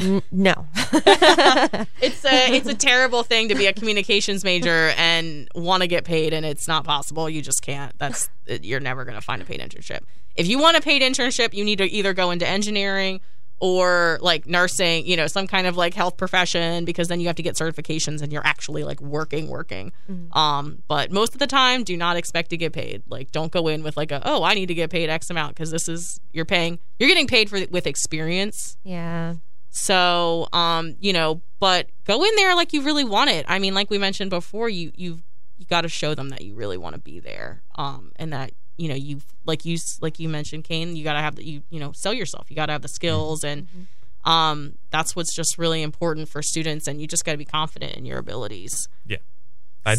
N- 0.00 0.22
no. 0.32 0.66
It's 2.02 2.24
a 2.24 2.54
it's 2.54 2.68
a 2.68 2.74
terrible 2.74 3.22
thing 3.22 3.48
to 3.48 3.54
be 3.54 3.66
a 3.66 3.72
communications 3.72 4.42
major 4.44 4.92
and 4.96 5.48
want 5.54 5.82
to 5.82 5.86
get 5.86 6.04
paid, 6.04 6.32
and 6.32 6.44
it's 6.46 6.66
not 6.66 6.84
possible. 6.84 7.28
You 7.28 7.42
just 7.42 7.62
can't. 7.62 7.92
That's 7.98 8.28
you're 8.46 8.80
never 8.80 9.04
going 9.04 9.14
to 9.16 9.20
find 9.20 9.40
a 9.42 9.44
paid 9.44 9.60
internship. 9.60 10.00
If 10.36 10.46
you 10.46 10.58
want 10.58 10.76
a 10.76 10.80
paid 10.80 11.02
internship, 11.02 11.52
you 11.54 11.64
need 11.64 11.78
to 11.78 11.84
either 11.90 12.14
go 12.14 12.30
into 12.30 12.46
engineering 12.46 13.20
or 13.62 14.18
like 14.22 14.46
nursing, 14.46 15.04
you 15.04 15.16
know, 15.16 15.26
some 15.26 15.46
kind 15.46 15.66
of 15.66 15.76
like 15.76 15.92
health 15.92 16.16
profession, 16.16 16.86
because 16.86 17.08
then 17.08 17.20
you 17.20 17.26
have 17.26 17.36
to 17.36 17.42
get 17.42 17.56
certifications 17.56 18.22
and 18.22 18.32
you're 18.32 18.46
actually 18.46 18.82
like 18.84 19.00
working, 19.02 19.48
working. 19.48 19.92
Um, 20.32 20.82
but 20.88 21.12
most 21.12 21.34
of 21.34 21.38
the 21.40 21.46
time, 21.46 21.84
do 21.84 21.94
not 21.96 22.16
expect 22.16 22.48
to 22.50 22.56
get 22.56 22.72
paid. 22.72 23.02
Like, 23.08 23.30
don't 23.32 23.52
go 23.52 23.68
in 23.68 23.82
with 23.82 23.96
like 23.98 24.10
a 24.12 24.22
oh, 24.24 24.42
I 24.42 24.54
need 24.54 24.66
to 24.66 24.74
get 24.74 24.88
paid 24.90 25.10
X 25.10 25.28
amount 25.28 25.54
because 25.54 25.70
this 25.70 25.88
is 25.88 26.18
you're 26.32 26.46
paying, 26.46 26.78
you're 26.98 27.08
getting 27.08 27.26
paid 27.26 27.50
for 27.50 27.60
with 27.70 27.86
experience. 27.86 28.78
yeah. 28.84 29.34
So, 29.70 30.48
um, 30.52 30.96
you 31.00 31.12
know, 31.12 31.42
but 31.60 31.88
go 32.04 32.22
in 32.24 32.34
there 32.36 32.54
like 32.54 32.72
you 32.72 32.82
really 32.82 33.04
want 33.04 33.30
it. 33.30 33.46
I 33.48 33.58
mean, 33.58 33.74
like 33.74 33.90
we 33.90 33.98
mentioned 33.98 34.30
before, 34.30 34.68
you 34.68 34.92
you've 34.96 35.22
you 35.58 35.66
got 35.66 35.82
to 35.82 35.88
show 35.88 36.14
them 36.14 36.30
that 36.30 36.42
you 36.42 36.54
really 36.54 36.78
want 36.78 36.94
to 36.94 37.00
be 37.00 37.20
there, 37.20 37.62
um, 37.76 38.12
and 38.16 38.32
that 38.32 38.52
you 38.78 38.88
know 38.88 38.94
you 38.94 39.20
like 39.44 39.64
you 39.64 39.78
like 40.00 40.18
you 40.18 40.28
mentioned, 40.28 40.64
Kane. 40.64 40.96
You 40.96 41.04
got 41.04 41.12
to 41.12 41.20
have 41.20 41.36
the 41.36 41.44
you 41.44 41.62
you 41.70 41.78
know 41.78 41.92
sell 41.92 42.12
yourself. 42.12 42.50
You 42.50 42.56
got 42.56 42.66
to 42.66 42.72
have 42.72 42.82
the 42.82 42.88
skills, 42.88 43.44
and 43.44 43.68
um, 44.24 44.74
that's 44.90 45.14
what's 45.14 45.34
just 45.34 45.58
really 45.58 45.82
important 45.82 46.28
for 46.28 46.42
students. 46.42 46.86
And 46.86 47.00
you 47.00 47.06
just 47.06 47.24
got 47.24 47.32
to 47.32 47.38
be 47.38 47.44
confident 47.44 47.94
in 47.94 48.04
your 48.04 48.18
abilities. 48.18 48.88
Yeah. 49.06 49.18
I'd, 49.86 49.98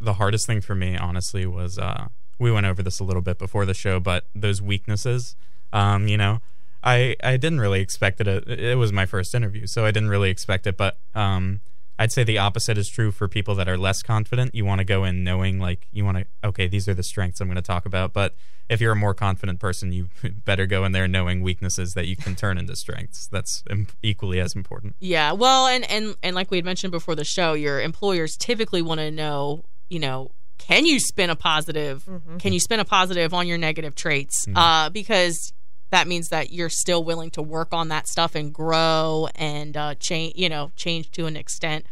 the 0.00 0.14
hardest 0.14 0.46
thing 0.46 0.60
for 0.60 0.74
me, 0.74 0.96
honestly, 0.96 1.46
was 1.46 1.78
uh, 1.78 2.08
we 2.38 2.52
went 2.52 2.66
over 2.66 2.82
this 2.82 3.00
a 3.00 3.04
little 3.04 3.22
bit 3.22 3.38
before 3.38 3.66
the 3.66 3.74
show, 3.74 3.98
but 3.98 4.24
those 4.34 4.62
weaknesses, 4.62 5.34
um, 5.72 6.06
you 6.06 6.16
know, 6.16 6.40
I, 6.82 7.16
I 7.22 7.36
didn't 7.36 7.60
really 7.60 7.80
expect 7.80 8.20
it. 8.20 8.26
It 8.26 8.78
was 8.78 8.92
my 8.92 9.06
first 9.06 9.34
interview, 9.34 9.66
so 9.66 9.84
I 9.84 9.90
didn't 9.90 10.08
really 10.08 10.30
expect 10.30 10.66
it. 10.66 10.76
But 10.76 10.98
um, 11.14 11.60
I'd 11.98 12.12
say 12.12 12.24
the 12.24 12.38
opposite 12.38 12.78
is 12.78 12.88
true 12.88 13.10
for 13.10 13.28
people 13.28 13.54
that 13.56 13.68
are 13.68 13.78
less 13.78 14.02
confident. 14.02 14.54
You 14.54 14.64
want 14.64 14.80
to 14.80 14.84
go 14.84 15.04
in 15.04 15.24
knowing, 15.24 15.58
like, 15.58 15.86
you 15.92 16.04
want 16.04 16.18
to, 16.18 16.26
okay, 16.44 16.68
these 16.68 16.88
are 16.88 16.94
the 16.94 17.02
strengths 17.02 17.40
I'm 17.40 17.48
going 17.48 17.56
to 17.56 17.62
talk 17.62 17.86
about. 17.86 18.12
But 18.12 18.34
if 18.68 18.80
you're 18.80 18.92
a 18.92 18.96
more 18.96 19.14
confident 19.14 19.60
person, 19.60 19.92
you 19.92 20.08
better 20.44 20.66
go 20.66 20.84
in 20.84 20.92
there 20.92 21.08
knowing 21.08 21.40
weaknesses 21.40 21.94
that 21.94 22.06
you 22.06 22.16
can 22.16 22.34
turn 22.34 22.58
into 22.58 22.76
strengths. 22.76 23.26
That's 23.28 23.64
im- 23.70 23.88
equally 24.02 24.40
as 24.40 24.54
important. 24.54 24.96
Yeah, 25.00 25.32
well, 25.32 25.66
and 25.66 25.88
and 25.90 26.16
and 26.22 26.34
like 26.36 26.50
we 26.50 26.58
had 26.58 26.64
mentioned 26.64 26.90
before 26.90 27.14
the 27.14 27.24
show, 27.24 27.54
your 27.54 27.80
employers 27.80 28.36
typically 28.36 28.82
want 28.82 29.00
to 29.00 29.10
know, 29.10 29.64
you 29.88 29.98
know, 29.98 30.32
can 30.58 30.84
you 30.84 30.98
spin 30.98 31.30
a 31.30 31.36
positive? 31.36 32.08
Can 32.38 32.52
you 32.52 32.60
spin 32.60 32.80
a 32.80 32.84
positive 32.84 33.32
on 33.32 33.46
your 33.46 33.58
negative 33.58 33.94
traits? 33.94 34.46
Uh, 34.54 34.90
because 34.90 35.52
that 35.90 36.08
means 36.08 36.28
that 36.28 36.52
you're 36.52 36.68
still 36.68 37.04
willing 37.04 37.30
to 37.30 37.42
work 37.42 37.68
on 37.72 37.88
that 37.88 38.08
stuff 38.08 38.34
and 38.34 38.52
grow 38.52 39.28
and 39.34 39.76
uh, 39.76 39.94
change, 39.94 40.34
you 40.36 40.48
know, 40.48 40.72
change 40.76 41.10
to 41.12 41.26
an 41.26 41.36
extent. 41.36 41.86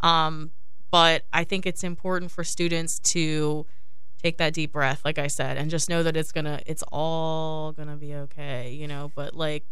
Um, 0.00 0.50
but 0.90 1.24
I 1.32 1.44
think 1.44 1.66
it's 1.66 1.82
important 1.82 2.30
for 2.30 2.44
students 2.44 2.98
to 3.12 3.66
take 4.22 4.38
that 4.38 4.54
deep 4.54 4.72
breath, 4.72 5.04
like 5.04 5.18
I 5.18 5.26
said, 5.26 5.56
and 5.56 5.70
just 5.70 5.88
know 5.88 6.02
that 6.02 6.16
it's 6.16 6.32
gonna, 6.32 6.60
it's 6.66 6.84
all 6.92 7.72
gonna 7.72 7.96
be 7.96 8.14
okay, 8.14 8.70
you 8.72 8.86
know. 8.86 9.10
But 9.14 9.34
like 9.34 9.64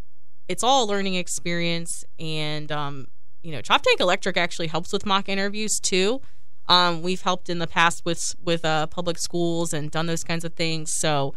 it's 0.48 0.62
all 0.62 0.84
a 0.84 0.86
learning 0.86 1.14
experience 1.14 2.04
and 2.18 2.70
um, 2.72 3.08
you 3.42 3.52
know 3.52 3.60
choptank 3.60 4.00
electric 4.00 4.36
actually 4.36 4.66
helps 4.66 4.92
with 4.92 5.06
mock 5.06 5.28
interviews 5.28 5.78
too 5.80 6.20
um, 6.68 7.02
we've 7.02 7.22
helped 7.22 7.48
in 7.48 7.58
the 7.58 7.66
past 7.66 8.04
with 8.04 8.34
with 8.42 8.64
uh, 8.64 8.86
public 8.86 9.18
schools 9.18 9.72
and 9.72 9.90
done 9.90 10.06
those 10.06 10.24
kinds 10.24 10.44
of 10.44 10.54
things 10.54 10.92
so 10.96 11.34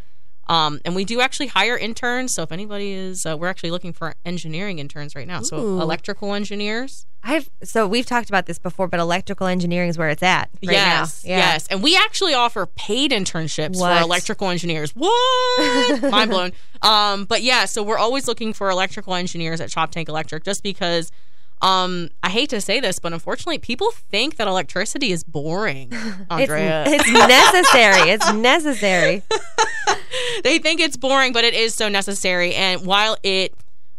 Um, 0.47 0.79
and 0.85 0.95
we 0.95 1.05
do 1.05 1.21
actually 1.21 1.47
hire 1.47 1.77
interns. 1.77 2.33
So 2.33 2.43
if 2.43 2.51
anybody 2.51 2.91
is, 2.93 3.25
uh, 3.25 3.35
we're 3.37 3.47
actually 3.47 3.71
looking 3.71 3.93
for 3.93 4.13
engineering 4.25 4.79
interns 4.79 5.15
right 5.15 5.27
now. 5.27 5.41
So 5.41 5.57
Ooh. 5.59 5.81
electrical 5.81 6.33
engineers. 6.33 7.05
I've 7.23 7.49
so 7.63 7.87
we've 7.87 8.05
talked 8.05 8.29
about 8.29 8.45
this 8.45 8.59
before, 8.59 8.87
but 8.87 8.99
electrical 8.99 9.47
engineering 9.47 9.89
is 9.89 9.97
where 9.97 10.09
it's 10.09 10.21
at 10.21 10.49
right 10.63 10.73
yes, 10.73 11.23
now. 11.23 11.29
Yeah. 11.31 11.37
yes. 11.37 11.67
And 11.67 11.81
we 11.81 11.97
actually 11.97 12.35
offer 12.35 12.67
paid 12.67 13.09
internships 13.09 13.79
What? 13.79 13.97
for 13.97 14.03
electrical 14.03 14.49
engineers. 14.49 14.91
What? 14.91 16.01
Mind 16.11 16.29
blown. 16.29 16.51
Um, 16.83 17.25
but 17.25 17.41
yeah, 17.41 17.65
so 17.65 17.81
we're 17.81 17.97
always 17.97 18.27
looking 18.27 18.53
for 18.53 18.69
electrical 18.69 19.15
engineers 19.15 19.59
at 19.59 19.69
Choptank 19.69 20.07
Electric 20.07 20.43
just 20.43 20.61
because 20.61 21.11
um, 21.61 22.09
I 22.21 22.29
hate 22.29 22.49
to 22.49 22.61
say 22.61 22.79
this, 22.79 22.99
but 22.99 23.13
unfortunately, 23.13 23.57
people 23.57 23.89
think 23.91 24.35
that 24.35 24.47
electricity 24.47 25.11
is 25.11 25.23
boring, 25.23 25.89
It's, 25.91 26.21
Andrea. 26.29 26.83
it's 26.85 27.11
necessary. 27.11 28.09
It's 28.11 28.33
necessary. 28.33 29.23
they 30.45 30.59
think 30.59 30.79
it's 30.79 30.95
boring, 30.95 31.33
but 31.33 31.43
it 31.43 31.55
is 31.55 31.73
so 31.73 31.89
necessary. 31.89 32.53
And 32.53 32.85
while 32.85 33.17
it 33.23 33.55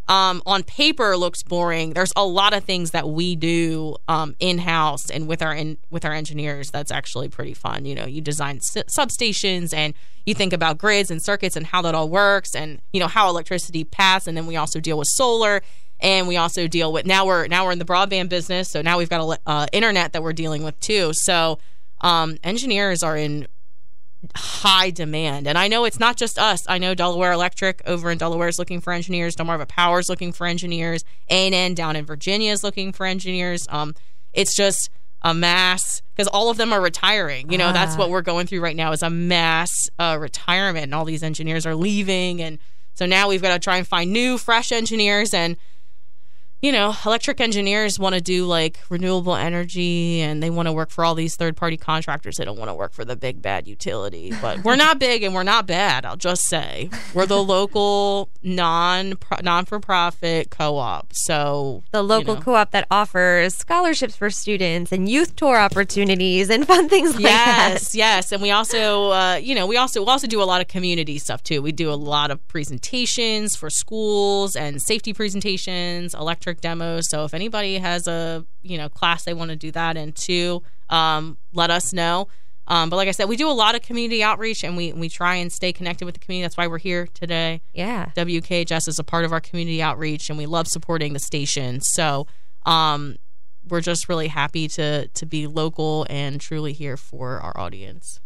um, 0.06 0.42
on 0.46 0.62
paper 0.62 1.16
looks 1.16 1.42
boring, 1.42 1.92
there's 1.92 2.12
a 2.14 2.24
lot 2.24 2.54
of 2.54 2.62
things 2.62 2.92
that 2.92 3.08
we 3.08 3.34
do 3.34 3.96
um, 4.06 4.36
in 4.38 4.58
house 4.58 5.10
and 5.10 5.26
with 5.26 5.42
our 5.42 5.52
in, 5.52 5.76
with 5.90 6.04
our 6.04 6.12
engineers 6.12 6.70
that's 6.70 6.92
actually 6.92 7.28
pretty 7.28 7.52
fun. 7.52 7.84
You 7.84 7.96
know, 7.96 8.06
you 8.06 8.20
design 8.20 8.58
s- 8.58 8.84
substations 8.96 9.74
and 9.74 9.92
you 10.24 10.34
think 10.34 10.52
about 10.52 10.78
grids 10.78 11.10
and 11.10 11.20
circuits 11.20 11.56
and 11.56 11.66
how 11.66 11.82
that 11.82 11.96
all 11.96 12.08
works, 12.08 12.54
and 12.54 12.80
you 12.92 13.00
know 13.00 13.08
how 13.08 13.28
electricity 13.28 13.82
pass. 13.82 14.28
And 14.28 14.36
then 14.36 14.46
we 14.46 14.54
also 14.54 14.78
deal 14.78 14.98
with 14.98 15.08
solar. 15.08 15.62
And 15.98 16.28
we 16.28 16.36
also 16.36 16.68
deal 16.68 16.92
with 16.92 17.06
now 17.06 17.26
we're 17.26 17.48
now 17.48 17.64
we're 17.64 17.72
in 17.72 17.80
the 17.80 17.84
broadband 17.84 18.28
business, 18.28 18.70
so 18.70 18.82
now 18.82 18.98
we've 18.98 19.08
got 19.08 19.20
a 19.20 19.50
uh, 19.50 19.66
internet 19.72 20.12
that 20.12 20.22
we're 20.22 20.34
dealing 20.34 20.62
with 20.62 20.78
too. 20.78 21.10
So 21.14 21.58
um, 22.02 22.36
engineers 22.44 23.02
are 23.02 23.16
in 23.16 23.48
high 24.36 24.90
demand. 24.90 25.46
And 25.46 25.56
I 25.58 25.68
know 25.68 25.84
it's 25.84 26.00
not 26.00 26.16
just 26.16 26.38
us. 26.38 26.64
I 26.68 26.78
know 26.78 26.94
Delaware 26.94 27.32
Electric 27.32 27.82
over 27.86 28.10
in 28.10 28.18
Delaware 28.18 28.48
is 28.48 28.58
looking 28.58 28.80
for 28.80 28.92
engineers. 28.92 29.36
Delmarva 29.36 29.68
Power 29.68 29.98
is 30.00 30.08
looking 30.08 30.32
for 30.32 30.46
engineers. 30.46 31.04
A&N 31.28 31.74
down 31.74 31.96
in 31.96 32.04
Virginia 32.04 32.52
is 32.52 32.64
looking 32.64 32.92
for 32.92 33.06
engineers. 33.06 33.66
Um, 33.70 33.94
it's 34.32 34.56
just 34.56 34.90
a 35.22 35.32
mass 35.34 36.02
because 36.14 36.28
all 36.28 36.50
of 36.50 36.56
them 36.56 36.72
are 36.72 36.80
retiring. 36.80 37.50
You 37.50 37.58
know, 37.58 37.72
that's 37.72 37.94
Ah. 37.94 37.98
what 37.98 38.10
we're 38.10 38.22
going 38.22 38.46
through 38.46 38.60
right 38.60 38.76
now 38.76 38.92
is 38.92 39.02
a 39.02 39.10
mass 39.10 39.70
uh, 39.98 40.16
retirement, 40.20 40.84
and 40.84 40.94
all 40.94 41.04
these 41.04 41.22
engineers 41.22 41.66
are 41.66 41.74
leaving. 41.74 42.40
And 42.42 42.58
so 42.94 43.06
now 43.06 43.28
we've 43.28 43.42
got 43.42 43.52
to 43.52 43.58
try 43.58 43.76
and 43.78 43.86
find 43.86 44.12
new, 44.12 44.38
fresh 44.38 44.72
engineers 44.72 45.32
and 45.34 45.56
you 46.62 46.72
know, 46.72 46.94
electric 47.04 47.40
engineers 47.40 47.98
want 47.98 48.14
to 48.14 48.20
do 48.20 48.46
like 48.46 48.78
renewable 48.88 49.36
energy 49.36 50.20
and 50.20 50.42
they 50.42 50.50
want 50.50 50.66
to 50.66 50.72
work 50.72 50.90
for 50.90 51.04
all 51.04 51.14
these 51.14 51.36
third 51.36 51.54
party 51.56 51.76
contractors. 51.76 52.36
They 52.36 52.44
don't 52.44 52.58
want 52.58 52.70
to 52.70 52.74
work 52.74 52.92
for 52.92 53.04
the 53.04 53.14
big 53.16 53.42
bad 53.42 53.66
utility. 53.68 54.32
But 54.42 54.64
we're 54.64 54.76
not 54.76 54.98
big 54.98 55.22
and 55.22 55.34
we're 55.34 55.42
not 55.42 55.66
bad, 55.66 56.04
I'll 56.04 56.16
just 56.16 56.42
say. 56.48 56.88
We're 57.14 57.26
the 57.26 57.42
local 57.42 58.28
non 58.42 59.14
non 59.42 59.64
for 59.66 59.80
profit 59.80 60.50
co 60.50 60.76
op. 60.76 61.08
So 61.12 61.82
The 61.92 62.02
local 62.02 62.34
you 62.34 62.38
know. 62.40 62.44
co-op 62.44 62.70
that 62.72 62.86
offers 62.90 63.54
scholarships 63.56 64.16
for 64.16 64.30
students 64.30 64.92
and 64.92 65.08
youth 65.08 65.36
tour 65.36 65.56
opportunities 65.58 66.48
and 66.50 66.66
fun 66.72 66.88
things 66.88 67.14
like 67.14 67.24
that. 67.24 67.68
yes, 67.72 67.94
yes, 67.94 68.32
and 68.32 68.40
we 68.42 68.50
also, 68.50 69.10
uh, 69.10 69.36
you 69.36 69.54
know, 69.54 69.66
we 69.66 69.76
also 69.76 70.00
we 70.00 70.06
also 70.10 70.26
do 70.26 70.42
a 70.42 70.44
lot 70.44 70.60
of 70.60 70.68
community 70.68 71.18
stuff 71.18 71.42
too. 71.42 71.60
We 71.62 71.72
do 71.72 71.90
a 71.90 71.94
lot 71.94 72.30
of 72.30 72.46
presentations 72.48 73.56
for 73.56 73.68
schools 73.70 74.56
and 74.56 74.80
safety 74.80 75.12
presentations, 75.12 76.14
electric 76.14 76.55
demos. 76.60 77.04
So 77.08 77.24
if 77.24 77.34
anybody 77.34 77.78
has 77.78 78.06
a 78.06 78.44
you 78.62 78.78
know 78.78 78.88
class 78.88 79.24
they 79.24 79.34
want 79.34 79.50
to 79.50 79.56
do 79.56 79.70
that 79.72 79.96
in 79.96 80.12
too, 80.12 80.62
um, 80.90 81.38
let 81.52 81.70
us 81.70 81.92
know. 81.92 82.28
Um, 82.68 82.90
but 82.90 82.96
like 82.96 83.08
I 83.08 83.12
said, 83.12 83.28
we 83.28 83.36
do 83.36 83.48
a 83.48 83.52
lot 83.52 83.74
of 83.76 83.82
community 83.82 84.22
outreach, 84.22 84.64
and 84.64 84.76
we 84.76 84.92
we 84.92 85.08
try 85.08 85.36
and 85.36 85.52
stay 85.52 85.72
connected 85.72 86.04
with 86.04 86.14
the 86.14 86.20
community. 86.20 86.44
That's 86.44 86.56
why 86.56 86.66
we're 86.66 86.78
here 86.78 87.06
today. 87.14 87.60
Yeah. 87.72 88.10
WKHS 88.16 88.88
is 88.88 88.98
a 88.98 89.04
part 89.04 89.24
of 89.24 89.32
our 89.32 89.40
community 89.40 89.82
outreach, 89.82 90.28
and 90.28 90.38
we 90.38 90.46
love 90.46 90.66
supporting 90.66 91.12
the 91.12 91.20
station. 91.20 91.80
So 91.80 92.26
um, 92.64 93.16
we're 93.68 93.80
just 93.80 94.08
really 94.08 94.28
happy 94.28 94.68
to 94.68 95.06
to 95.08 95.26
be 95.26 95.46
local 95.46 96.06
and 96.10 96.40
truly 96.40 96.72
here 96.72 96.96
for 96.96 97.38
our 97.40 97.58
audience. 97.58 98.20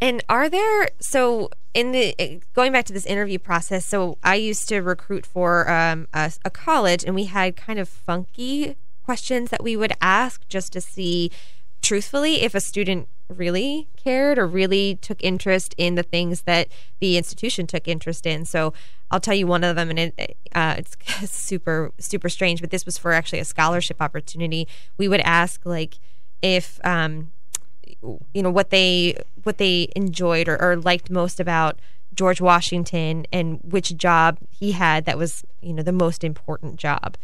And 0.00 0.22
are 0.28 0.48
there 0.48 0.88
so 1.00 1.48
in 1.74 1.92
the 1.92 2.14
eh, 2.18 2.38
going 2.54 2.72
back 2.72 2.84
to 2.86 2.92
this 2.92 3.06
interview 3.06 3.38
process? 3.38 3.84
So 3.86 4.18
I 4.22 4.36
used 4.36 4.68
to 4.68 4.80
recruit 4.80 5.26
for 5.26 5.70
um, 5.70 6.08
a, 6.12 6.32
a 6.44 6.50
college, 6.50 7.04
and 7.04 7.14
we 7.14 7.24
had 7.24 7.56
kind 7.56 7.78
of 7.78 7.88
funky 7.88 8.76
questions 9.04 9.50
that 9.50 9.62
we 9.62 9.76
would 9.76 9.92
ask 10.00 10.46
just 10.48 10.72
to 10.72 10.80
see, 10.80 11.30
truthfully, 11.80 12.42
if 12.42 12.54
a 12.54 12.60
student 12.60 13.08
really 13.28 13.88
cared 13.96 14.38
or 14.38 14.46
really 14.46 14.96
took 14.96 15.22
interest 15.24 15.74
in 15.78 15.94
the 15.94 16.02
things 16.02 16.42
that 16.42 16.68
the 17.00 17.16
institution 17.16 17.66
took 17.66 17.88
interest 17.88 18.26
in. 18.26 18.44
So 18.44 18.72
I'll 19.10 19.20
tell 19.20 19.34
you 19.34 19.46
one 19.46 19.64
of 19.64 19.76
them, 19.76 19.90
and 19.90 19.98
it, 19.98 20.36
uh, 20.54 20.76
it's 20.78 20.96
super 21.30 21.92
super 21.98 22.28
strange, 22.28 22.60
but 22.60 22.70
this 22.70 22.86
was 22.86 22.98
for 22.98 23.12
actually 23.12 23.40
a 23.40 23.44
scholarship 23.44 24.00
opportunity. 24.00 24.68
We 24.98 25.08
would 25.08 25.20
ask 25.20 25.64
like 25.64 25.98
if 26.42 26.80
um, 26.84 27.32
you 28.00 28.42
know 28.42 28.50
what 28.50 28.70
they 28.70 29.16
what 29.42 29.58
they 29.58 29.88
enjoyed 29.96 30.48
or, 30.48 30.60
or 30.60 30.76
liked 30.76 31.10
most 31.10 31.40
about 31.40 31.78
George 32.14 32.40
Washington 32.40 33.26
and 33.32 33.60
which 33.62 33.96
job 33.96 34.38
he 34.50 34.72
had 34.72 35.04
that 35.04 35.18
was 35.18 35.44
you 35.60 35.72
know 35.72 35.82
the 35.82 35.92
most 35.92 36.24
important 36.24 36.76
job. 36.76 37.16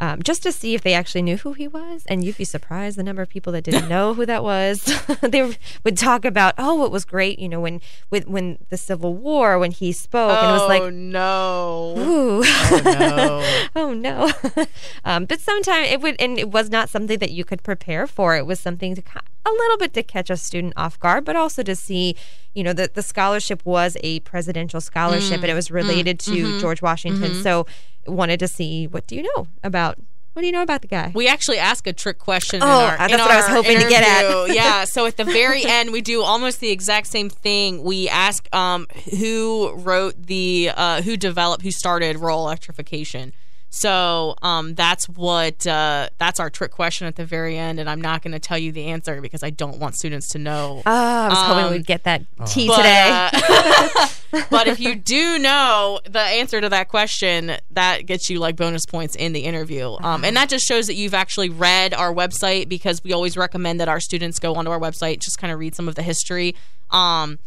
Um, 0.00 0.24
just 0.24 0.42
to 0.42 0.50
see 0.50 0.74
if 0.74 0.82
they 0.82 0.92
actually 0.92 1.22
knew 1.22 1.36
who 1.36 1.52
he 1.52 1.68
was, 1.68 2.02
and 2.08 2.24
you'd 2.24 2.36
be 2.36 2.44
surprised 2.44 2.98
the 2.98 3.04
number 3.04 3.22
of 3.22 3.28
people 3.28 3.52
that 3.52 3.62
didn't 3.62 3.88
know 3.88 4.12
who 4.12 4.26
that 4.26 4.42
was. 4.42 4.92
they 5.22 5.56
would 5.84 5.96
talk 5.96 6.24
about, 6.24 6.54
oh, 6.58 6.84
it 6.84 6.90
was 6.90 7.04
great, 7.04 7.38
you 7.38 7.48
know, 7.48 7.60
when 7.60 7.80
with 8.10 8.26
when 8.26 8.58
the 8.70 8.76
Civil 8.76 9.14
War 9.14 9.56
when 9.56 9.70
he 9.70 9.92
spoke, 9.92 10.36
and 10.36 10.50
it 10.50 10.52
was 10.52 10.68
like, 10.68 10.92
no! 10.92 11.94
ooh, 11.96 12.42
Oh 12.44 12.80
no! 12.84 13.68
oh 13.76 13.92
no 13.94 14.66
um, 15.04 15.26
but 15.26 15.38
sometimes 15.38 15.88
it 15.88 16.00
would 16.00 16.16
and 16.20 16.38
it 16.40 16.50
was 16.50 16.70
not 16.70 16.88
something 16.88 17.20
that 17.20 17.30
you 17.30 17.44
could 17.44 17.62
prepare 17.62 18.08
for 18.08 18.36
it 18.36 18.46
was 18.46 18.58
something 18.58 18.96
to 18.96 19.02
a 19.46 19.50
little 19.50 19.76
bit 19.76 19.92
to 19.94 20.02
catch 20.02 20.30
a 20.30 20.36
student 20.36 20.72
off 20.76 20.98
guard 20.98 21.24
but 21.24 21.36
also 21.36 21.62
to 21.62 21.74
see 21.76 22.16
you 22.54 22.62
know 22.62 22.72
that 22.72 22.94
the 22.94 23.02
scholarship 23.02 23.64
was 23.64 23.96
a 24.02 24.20
presidential 24.20 24.80
scholarship 24.80 25.40
and 25.42 25.50
it 25.50 25.54
was 25.54 25.70
related 25.70 26.18
to 26.20 26.58
george 26.60 26.80
washington 26.82 27.42
so 27.42 27.66
wanted 28.06 28.38
to 28.38 28.48
see 28.48 28.86
what 28.86 29.06
do 29.06 29.16
you 29.16 29.22
know 29.22 29.46
about 29.62 29.98
what 30.32 30.40
do 30.42 30.46
you 30.46 30.52
know 30.52 30.62
about 30.62 30.82
the 30.82 30.88
guy 30.88 31.12
We 31.14 31.28
actually 31.28 31.58
ask 31.58 31.86
a 31.86 31.92
trick 31.92 32.18
question. 32.18 32.56
in 32.56 32.62
Oh, 32.64 32.66
our, 32.68 32.96
that's 32.98 33.12
what 33.12 33.30
I 33.30 33.36
was 33.36 33.46
hoping 33.46 33.78
to 33.78 33.88
get 33.88 34.02
at. 34.02 34.52
yeah. 34.52 34.82
So 34.84 35.06
at 35.06 35.16
the 35.16 35.22
very 35.22 35.64
end, 35.64 35.92
we 35.92 36.00
do 36.00 36.22
almost 36.24 36.58
the 36.58 36.70
exact 36.70 37.06
same 37.06 37.30
thing. 37.30 37.84
We 37.84 38.08
ask 38.08 38.52
um, 38.52 38.88
who 39.16 39.72
wrote 39.76 40.20
the, 40.26 40.72
uh, 40.74 41.02
who 41.02 41.16
developed, 41.16 41.62
who 41.62 41.70
started 41.70 42.18
rural 42.18 42.40
electrification. 42.40 43.32
So 43.76 44.36
um, 44.40 44.76
that's 44.76 45.08
what 45.08 45.66
uh, 45.66 46.08
that's 46.18 46.38
our 46.38 46.48
trick 46.48 46.70
question 46.70 47.08
at 47.08 47.16
the 47.16 47.24
very 47.26 47.58
end, 47.58 47.80
and 47.80 47.90
I'm 47.90 48.00
not 48.00 48.22
going 48.22 48.30
to 48.32 48.38
tell 48.38 48.56
you 48.56 48.70
the 48.70 48.84
answer 48.86 49.20
because 49.20 49.42
I 49.42 49.50
don't 49.50 49.78
want 49.80 49.96
students 49.96 50.28
to 50.28 50.38
know. 50.38 50.80
oh 50.86 50.90
i 50.90 51.28
was 51.28 51.38
hoping 51.38 51.64
Um, 51.64 51.72
we'd 51.72 51.84
get 51.84 52.04
that 52.04 52.22
tea 52.46 52.68
But, 52.68 52.76
today 52.76 53.08
uh, 53.10 54.08
but 54.50 54.68
if 54.68 54.78
you 54.78 54.94
do 54.94 55.40
know 55.40 55.98
the 56.08 56.20
answer 56.20 56.60
to 56.60 56.68
that 56.68 56.88
question, 56.88 57.52
that 57.72 58.06
gets 58.06 58.30
you 58.30 58.38
like 58.38 58.54
bonus 58.54 58.86
points 58.86 59.16
in 59.16 59.32
the 59.32 59.40
interview. 59.40 59.96
Um, 60.00 60.24
and 60.24 60.36
that 60.36 60.48
just 60.48 60.66
shows 60.68 60.86
that 60.86 60.94
you've 60.94 61.14
actually 61.14 61.50
read 61.50 61.92
our 61.94 62.14
website 62.14 62.68
because 62.68 63.02
we 63.02 63.12
always 63.12 63.36
recommend 63.36 63.80
that 63.80 63.88
our 63.88 63.98
students 64.00 64.38
go 64.38 64.54
onto 64.54 64.70
our 64.70 64.78
website, 64.80 65.18
just 65.20 65.38
kind 65.38 65.52
of 65.52 65.58
read 65.58 65.74
some 65.74 65.88
of 65.88 65.96
the 65.96 66.02
history. 66.02 66.54
Um, 66.90 67.40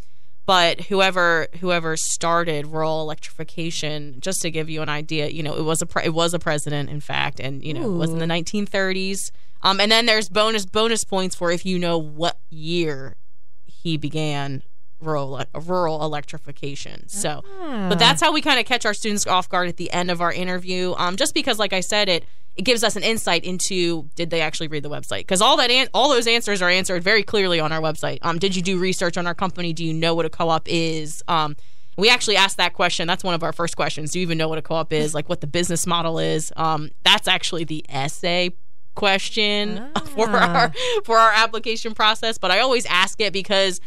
but 0.48 0.80
whoever 0.82 1.48
whoever 1.60 1.98
started 1.98 2.66
rural 2.68 3.02
electrification, 3.02 4.16
just 4.20 4.42
to 4.42 4.50
give 4.50 4.70
you 4.70 4.82
an 4.82 4.88
idea, 4.88 5.28
you 5.28 5.44
know, 5.44 5.56
it 5.56 5.64
was 5.64 5.82
a 5.82 5.86
pre- 5.86 6.06
it 6.06 6.14
was 6.14 6.34
a 6.34 6.40
president, 6.40 6.90
in 6.90 7.02
fact, 7.02 7.42
and 7.42 7.64
you 7.64 7.74
know, 7.74 7.84
it 7.84 7.98
was 7.98 8.12
in 8.12 8.18
the 8.18 8.26
1930s. 8.26 9.32
Um, 9.62 9.82
and 9.82 9.92
then 9.92 10.06
there's 10.06 10.30
bonus 10.30 10.66
bonus 10.66 11.04
points 11.04 11.36
for 11.36 11.52
if 11.52 11.66
you 11.66 11.78
know 11.78 11.98
what 11.98 12.40
year 12.50 13.18
he 13.66 13.98
began 13.98 14.64
rural 15.00 15.44
rural 15.54 16.04
electrification. 16.04 17.08
So, 17.08 17.44
but 17.90 18.00
that's 18.00 18.22
how 18.22 18.32
we 18.32 18.42
kind 18.42 18.60
of 18.60 18.66
catch 18.66 18.86
our 18.86 18.94
students 18.94 19.28
off 19.28 19.50
guard 19.50 19.70
at 19.70 19.78
the 19.78 19.92
end 19.92 20.12
of 20.12 20.22
our 20.22 20.32
interview. 20.32 20.94
Um, 20.98 21.18
just 21.18 21.34
because, 21.34 21.60
like 21.60 21.74
I 21.74 21.82
said, 21.82 22.10
it 22.10 22.26
it 22.56 22.64
gives 22.64 22.84
us 22.84 22.96
an 22.96 23.04
insight 23.04 23.44
into 23.44 24.10
did 24.16 24.32
they 24.32 24.42
actually 24.42 24.68
read 24.68 24.84
the 24.84 24.90
website? 24.90 25.20
Because 25.20 25.42
all 25.42 25.58
that 25.58 25.70
an- 25.70 25.90
all 25.94 26.10
those 26.10 26.28
answers 26.28 26.62
are 26.62 26.70
answered 26.70 27.04
very 27.04 27.24
clearly 27.24 27.60
on 27.60 27.72
our 27.72 27.82
website. 27.82 28.18
Um, 28.24 28.40
did 28.40 28.56
you 28.56 28.62
do 28.62 28.80
research 28.80 29.18
on 29.18 29.28
our 29.28 29.36
company? 29.36 29.74
Do 29.74 29.86
you 29.86 29.94
know 29.94 30.16
what 30.16 30.26
a 30.26 30.30
co-op 30.30 30.64
is? 30.68 31.24
Um, 31.28 31.56
we 31.98 32.10
actually 32.10 32.36
asked 32.38 32.58
that 32.58 32.74
question. 32.74 33.08
That's 33.08 33.24
one 33.24 33.34
of 33.34 33.44
our 33.44 33.54
first 33.54 33.76
questions. 33.76 34.12
Do 34.12 34.20
you 34.20 34.24
even 34.24 34.38
know 34.38 34.48
what 34.48 34.58
a 34.58 34.62
co-op 34.62 34.92
is? 34.94 35.14
Like 35.14 35.30
what 35.30 35.42
the 35.42 35.48
business 35.48 35.86
model 35.88 36.20
is? 36.20 36.52
Um, 36.56 36.90
that's 37.04 37.28
actually 37.28 37.64
the 37.64 37.86
essay 37.90 38.52
question 38.96 39.92
for 40.06 40.28
our 40.30 40.74
for 41.06 41.18
our 41.18 41.32
application 41.32 41.94
process. 41.94 42.38
But 42.40 42.52
I 42.52 42.60
always 42.60 42.86
ask 42.88 43.22
it 43.22 43.34
because 43.34 43.80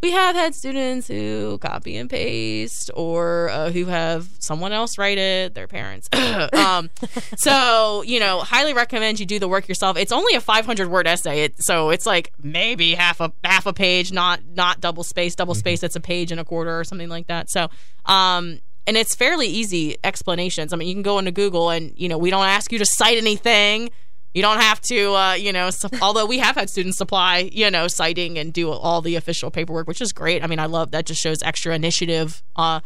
we 0.00 0.12
have 0.12 0.36
had 0.36 0.54
students 0.54 1.08
who 1.08 1.58
copy 1.58 1.96
and 1.96 2.08
paste 2.08 2.90
or 2.94 3.48
uh, 3.50 3.70
who 3.70 3.86
have 3.86 4.28
someone 4.38 4.72
else 4.72 4.96
write 4.96 5.18
it, 5.18 5.54
their 5.54 5.66
parents. 5.66 6.08
um, 6.52 6.90
so, 7.38 8.02
you 8.02 8.20
know, 8.20 8.40
highly 8.40 8.74
recommend 8.74 9.18
you 9.18 9.26
do 9.26 9.38
the 9.38 9.48
work 9.48 9.68
yourself. 9.68 9.96
It's 9.96 10.12
only 10.12 10.34
a 10.34 10.40
500 10.40 10.88
word 10.88 11.06
essay. 11.06 11.44
It, 11.44 11.54
so 11.58 11.90
it's 11.90 12.06
like 12.06 12.32
maybe 12.40 12.94
half 12.94 13.20
a 13.20 13.32
half 13.42 13.66
a 13.66 13.72
page, 13.72 14.12
not 14.12 14.40
not 14.54 14.80
double 14.80 15.04
space, 15.04 15.34
double 15.34 15.54
space 15.54 15.82
it's 15.82 15.96
a 15.96 16.00
page 16.00 16.30
and 16.30 16.40
a 16.40 16.44
quarter 16.44 16.78
or 16.78 16.84
something 16.84 17.08
like 17.08 17.26
that. 17.26 17.50
So, 17.50 17.68
um 18.06 18.60
and 18.86 18.96
it's 18.96 19.14
fairly 19.14 19.46
easy 19.46 19.98
explanations. 20.02 20.72
I 20.72 20.76
mean, 20.76 20.88
you 20.88 20.94
can 20.94 21.02
go 21.02 21.18
into 21.18 21.30
Google 21.30 21.68
and, 21.68 21.92
you 21.94 22.08
know, 22.08 22.16
we 22.16 22.30
don't 22.30 22.46
ask 22.46 22.72
you 22.72 22.78
to 22.78 22.86
cite 22.86 23.18
anything 23.18 23.90
you 24.34 24.42
don't 24.42 24.60
have 24.60 24.80
to, 24.82 25.14
uh, 25.14 25.32
you 25.34 25.52
know, 25.52 25.70
although 26.02 26.26
we 26.26 26.38
have 26.38 26.56
had 26.56 26.70
students 26.70 26.98
supply, 26.98 27.50
you 27.52 27.70
know, 27.70 27.88
citing 27.88 28.38
and 28.38 28.52
do 28.52 28.70
all 28.70 29.00
the 29.00 29.16
official 29.16 29.50
paperwork, 29.50 29.88
which 29.88 30.00
is 30.00 30.12
great. 30.12 30.42
I 30.42 30.46
mean, 30.46 30.58
I 30.58 30.66
love 30.66 30.90
that 30.92 31.06
just 31.06 31.20
shows 31.20 31.42
extra 31.42 31.74
initiative. 31.74 32.42
Uh, 32.56 32.80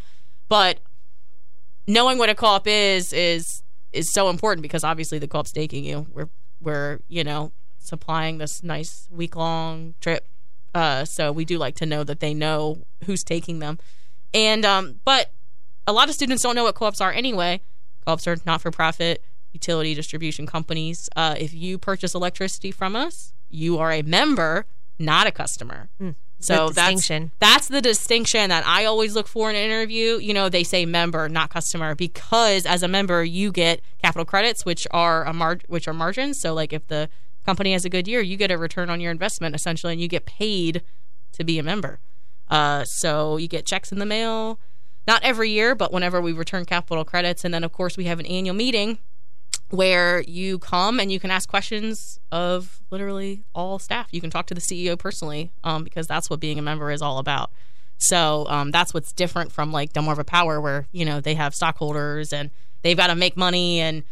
but 0.48 0.78
knowing 1.86 2.18
what 2.18 2.28
a 2.28 2.34
co-op 2.34 2.66
is 2.66 3.12
is 3.12 3.62
is 3.92 4.12
so 4.12 4.30
important 4.30 4.62
because 4.62 4.84
obviously 4.84 5.18
the 5.18 5.28
co-op's 5.28 5.52
taking 5.52 5.84
you. 5.84 6.06
We're 6.12 6.28
we're 6.60 7.00
you 7.08 7.24
know 7.24 7.52
supplying 7.78 8.38
this 8.38 8.62
nice 8.62 9.08
week 9.10 9.34
long 9.36 9.94
trip, 10.00 10.28
uh, 10.74 11.04
so 11.04 11.32
we 11.32 11.44
do 11.44 11.58
like 11.58 11.74
to 11.76 11.86
know 11.86 12.04
that 12.04 12.20
they 12.20 12.34
know 12.34 12.84
who's 13.04 13.24
taking 13.24 13.58
them. 13.58 13.78
And 14.32 14.64
um, 14.64 15.00
but 15.04 15.32
a 15.86 15.92
lot 15.92 16.08
of 16.08 16.14
students 16.14 16.42
don't 16.42 16.54
know 16.54 16.64
what 16.64 16.74
co-ops 16.74 17.00
are 17.00 17.12
anyway. 17.12 17.60
Co-ops 18.06 18.26
are 18.26 18.36
not 18.46 18.62
for 18.62 18.70
profit 18.70 19.22
utility 19.52 19.94
distribution 19.94 20.46
companies. 20.46 21.08
Uh, 21.16 21.34
if 21.38 21.54
you 21.54 21.78
purchase 21.78 22.14
electricity 22.14 22.70
from 22.70 22.96
us, 22.96 23.32
you 23.48 23.78
are 23.78 23.92
a 23.92 24.02
member, 24.02 24.66
not 24.98 25.26
a 25.26 25.30
customer. 25.30 25.88
Mm, 26.00 26.14
so 26.40 26.70
that's 26.70 27.08
that's 27.38 27.68
the 27.68 27.80
distinction 27.80 28.48
that 28.50 28.66
I 28.66 28.84
always 28.84 29.14
look 29.14 29.28
for 29.28 29.48
in 29.50 29.56
an 29.56 29.62
interview. 29.62 30.18
You 30.18 30.34
know, 30.34 30.48
they 30.48 30.64
say 30.64 30.84
member, 30.84 31.28
not 31.28 31.50
customer, 31.50 31.94
because 31.94 32.66
as 32.66 32.82
a 32.82 32.88
member, 32.88 33.22
you 33.22 33.52
get 33.52 33.80
capital 34.02 34.24
credits, 34.24 34.64
which 34.64 34.86
are 34.90 35.24
a 35.24 35.32
mar- 35.32 35.60
which 35.68 35.86
are 35.86 35.94
margins. 35.94 36.40
So, 36.40 36.52
like 36.54 36.72
if 36.72 36.88
the 36.88 37.08
company 37.46 37.72
has 37.72 37.84
a 37.84 37.90
good 37.90 38.08
year, 38.08 38.20
you 38.20 38.36
get 38.36 38.50
a 38.50 38.58
return 38.58 38.90
on 38.90 39.00
your 39.00 39.12
investment 39.12 39.54
essentially, 39.54 39.92
and 39.92 40.02
you 40.02 40.08
get 40.08 40.26
paid 40.26 40.82
to 41.32 41.44
be 41.44 41.58
a 41.58 41.62
member. 41.62 42.00
Uh, 42.48 42.84
so 42.84 43.36
you 43.36 43.48
get 43.48 43.64
checks 43.64 43.92
in 43.92 43.98
the 43.98 44.06
mail, 44.06 44.58
not 45.06 45.22
every 45.24 45.50
year, 45.50 45.74
but 45.74 45.92
whenever 45.92 46.20
we 46.20 46.32
return 46.32 46.64
capital 46.64 47.04
credits, 47.04 47.44
and 47.44 47.54
then 47.54 47.64
of 47.64 47.72
course 47.72 47.96
we 47.96 48.04
have 48.04 48.20
an 48.20 48.26
annual 48.26 48.54
meeting 48.54 48.98
where 49.72 50.22
you 50.28 50.58
come 50.58 51.00
and 51.00 51.10
you 51.10 51.18
can 51.18 51.30
ask 51.30 51.48
questions 51.48 52.20
of 52.30 52.82
literally 52.90 53.42
all 53.54 53.78
staff. 53.78 54.08
You 54.12 54.20
can 54.20 54.28
talk 54.28 54.46
to 54.48 54.54
the 54.54 54.60
CEO 54.60 54.98
personally 54.98 55.50
um, 55.64 55.82
because 55.82 56.06
that's 56.06 56.28
what 56.28 56.40
being 56.40 56.58
a 56.58 56.62
member 56.62 56.90
is 56.90 57.00
all 57.00 57.18
about. 57.18 57.50
So 57.96 58.46
um, 58.48 58.70
that's 58.70 58.92
what's 58.92 59.12
different 59.12 59.50
from 59.50 59.72
like 59.72 59.94
Delmarva 59.94 60.26
Power, 60.26 60.60
where 60.60 60.86
you 60.92 61.06
know 61.06 61.20
they 61.20 61.34
have 61.34 61.54
stockholders 61.54 62.34
and 62.34 62.50
they've 62.82 62.96
got 62.96 63.06
to 63.06 63.14
make 63.14 63.34
money 63.34 63.80
and 63.80 64.02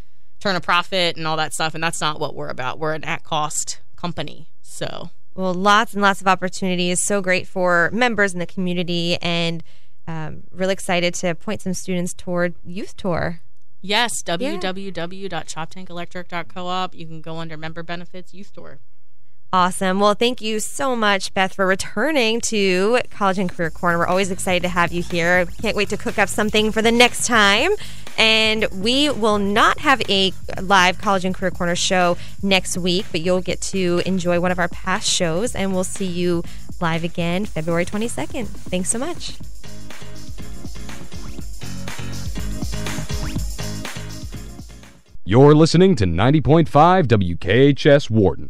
turn 0.41 0.57
a 0.57 0.61
profit 0.63 1.19
and 1.19 1.27
all 1.27 1.37
that 1.37 1.53
stuff, 1.53 1.75
and 1.75 1.85
that's 1.85 2.01
not 2.01 2.19
what 2.19 2.35
we're 2.35 2.49
about. 2.49 2.79
We're 2.79 2.95
an 2.95 3.05
at 3.05 3.23
cost 3.23 3.81
company. 3.97 4.49
So 4.63 5.11
Well, 5.35 5.53
lots 5.53 5.93
and 5.93 6.01
lots 6.01 6.23
of 6.23 6.27
opportunities. 6.27 7.05
So 7.05 7.21
great 7.21 7.47
for 7.47 7.91
members 7.93 8.33
in 8.33 8.39
the 8.39 8.47
community, 8.47 9.19
and 9.21 9.63
um, 10.07 10.45
really 10.51 10.73
excited 10.73 11.13
to 11.17 11.35
point 11.35 11.61
some 11.61 11.75
students 11.75 12.15
toward 12.15 12.55
Youth 12.65 12.97
Tour. 12.97 13.43
Yes, 13.83 14.23
www.choptankelectric.coop. 14.23 16.95
You 16.95 17.07
can 17.07 17.21
go 17.21 17.39
under 17.39 17.57
member 17.57 17.83
benefits 17.83 18.33
youth 18.35 18.53
tour. 18.53 18.79
Awesome. 19.53 19.99
Well, 19.99 20.15
thank 20.15 20.41
you 20.41 20.61
so 20.61 20.95
much, 20.95 21.35
Beth, 21.35 21.55
for 21.55 21.67
returning 21.67 22.41
to 22.43 23.01
College 23.11 23.39
and 23.39 23.51
Career 23.51 23.71
Corner. 23.71 23.99
We're 23.99 24.07
always 24.07 24.31
excited 24.31 24.63
to 24.63 24.69
have 24.69 24.93
you 24.93 25.03
here. 25.03 25.45
Can't 25.61 25.77
wait 25.77 25.89
to 25.89 25.97
cook 25.97 26.21
up 26.21 26.29
something 26.29 26.71
for 26.71 26.83
the 26.83 26.93
next 26.93 27.27
time. 27.27 27.73
And 28.17 28.67
we 28.71 29.11
will 29.11 29.39
not 29.39 29.81
have 29.81 30.03
a 30.09 30.33
live 30.63 30.99
College 30.99 31.25
and 31.25 31.35
Career 31.35 31.51
Corner 31.51 31.75
show 31.75 32.17
next 32.45 32.79
week, 32.79 33.07
but 33.11 33.23
you'll 33.23 33.41
get 33.41 33.61
to 33.63 34.03
enjoy 34.07 34.39
one 34.39 34.53
of 34.53 34.61
our 34.61 34.69
past 34.69 35.09
shows, 35.09 35.57
and 35.57 35.73
we'll 35.73 35.83
see 35.83 36.07
you 36.07 36.45
live 36.81 37.03
again 37.03 37.45
February 37.45 37.87
22nd. 37.87 38.47
Thanks 38.47 38.91
so 38.91 39.01
much. 39.01 39.37
You're 45.31 45.55
listening 45.55 45.95
to 45.95 46.07
90.5 46.07 47.07
WKHS 47.07 48.11
Worton. 48.11 48.49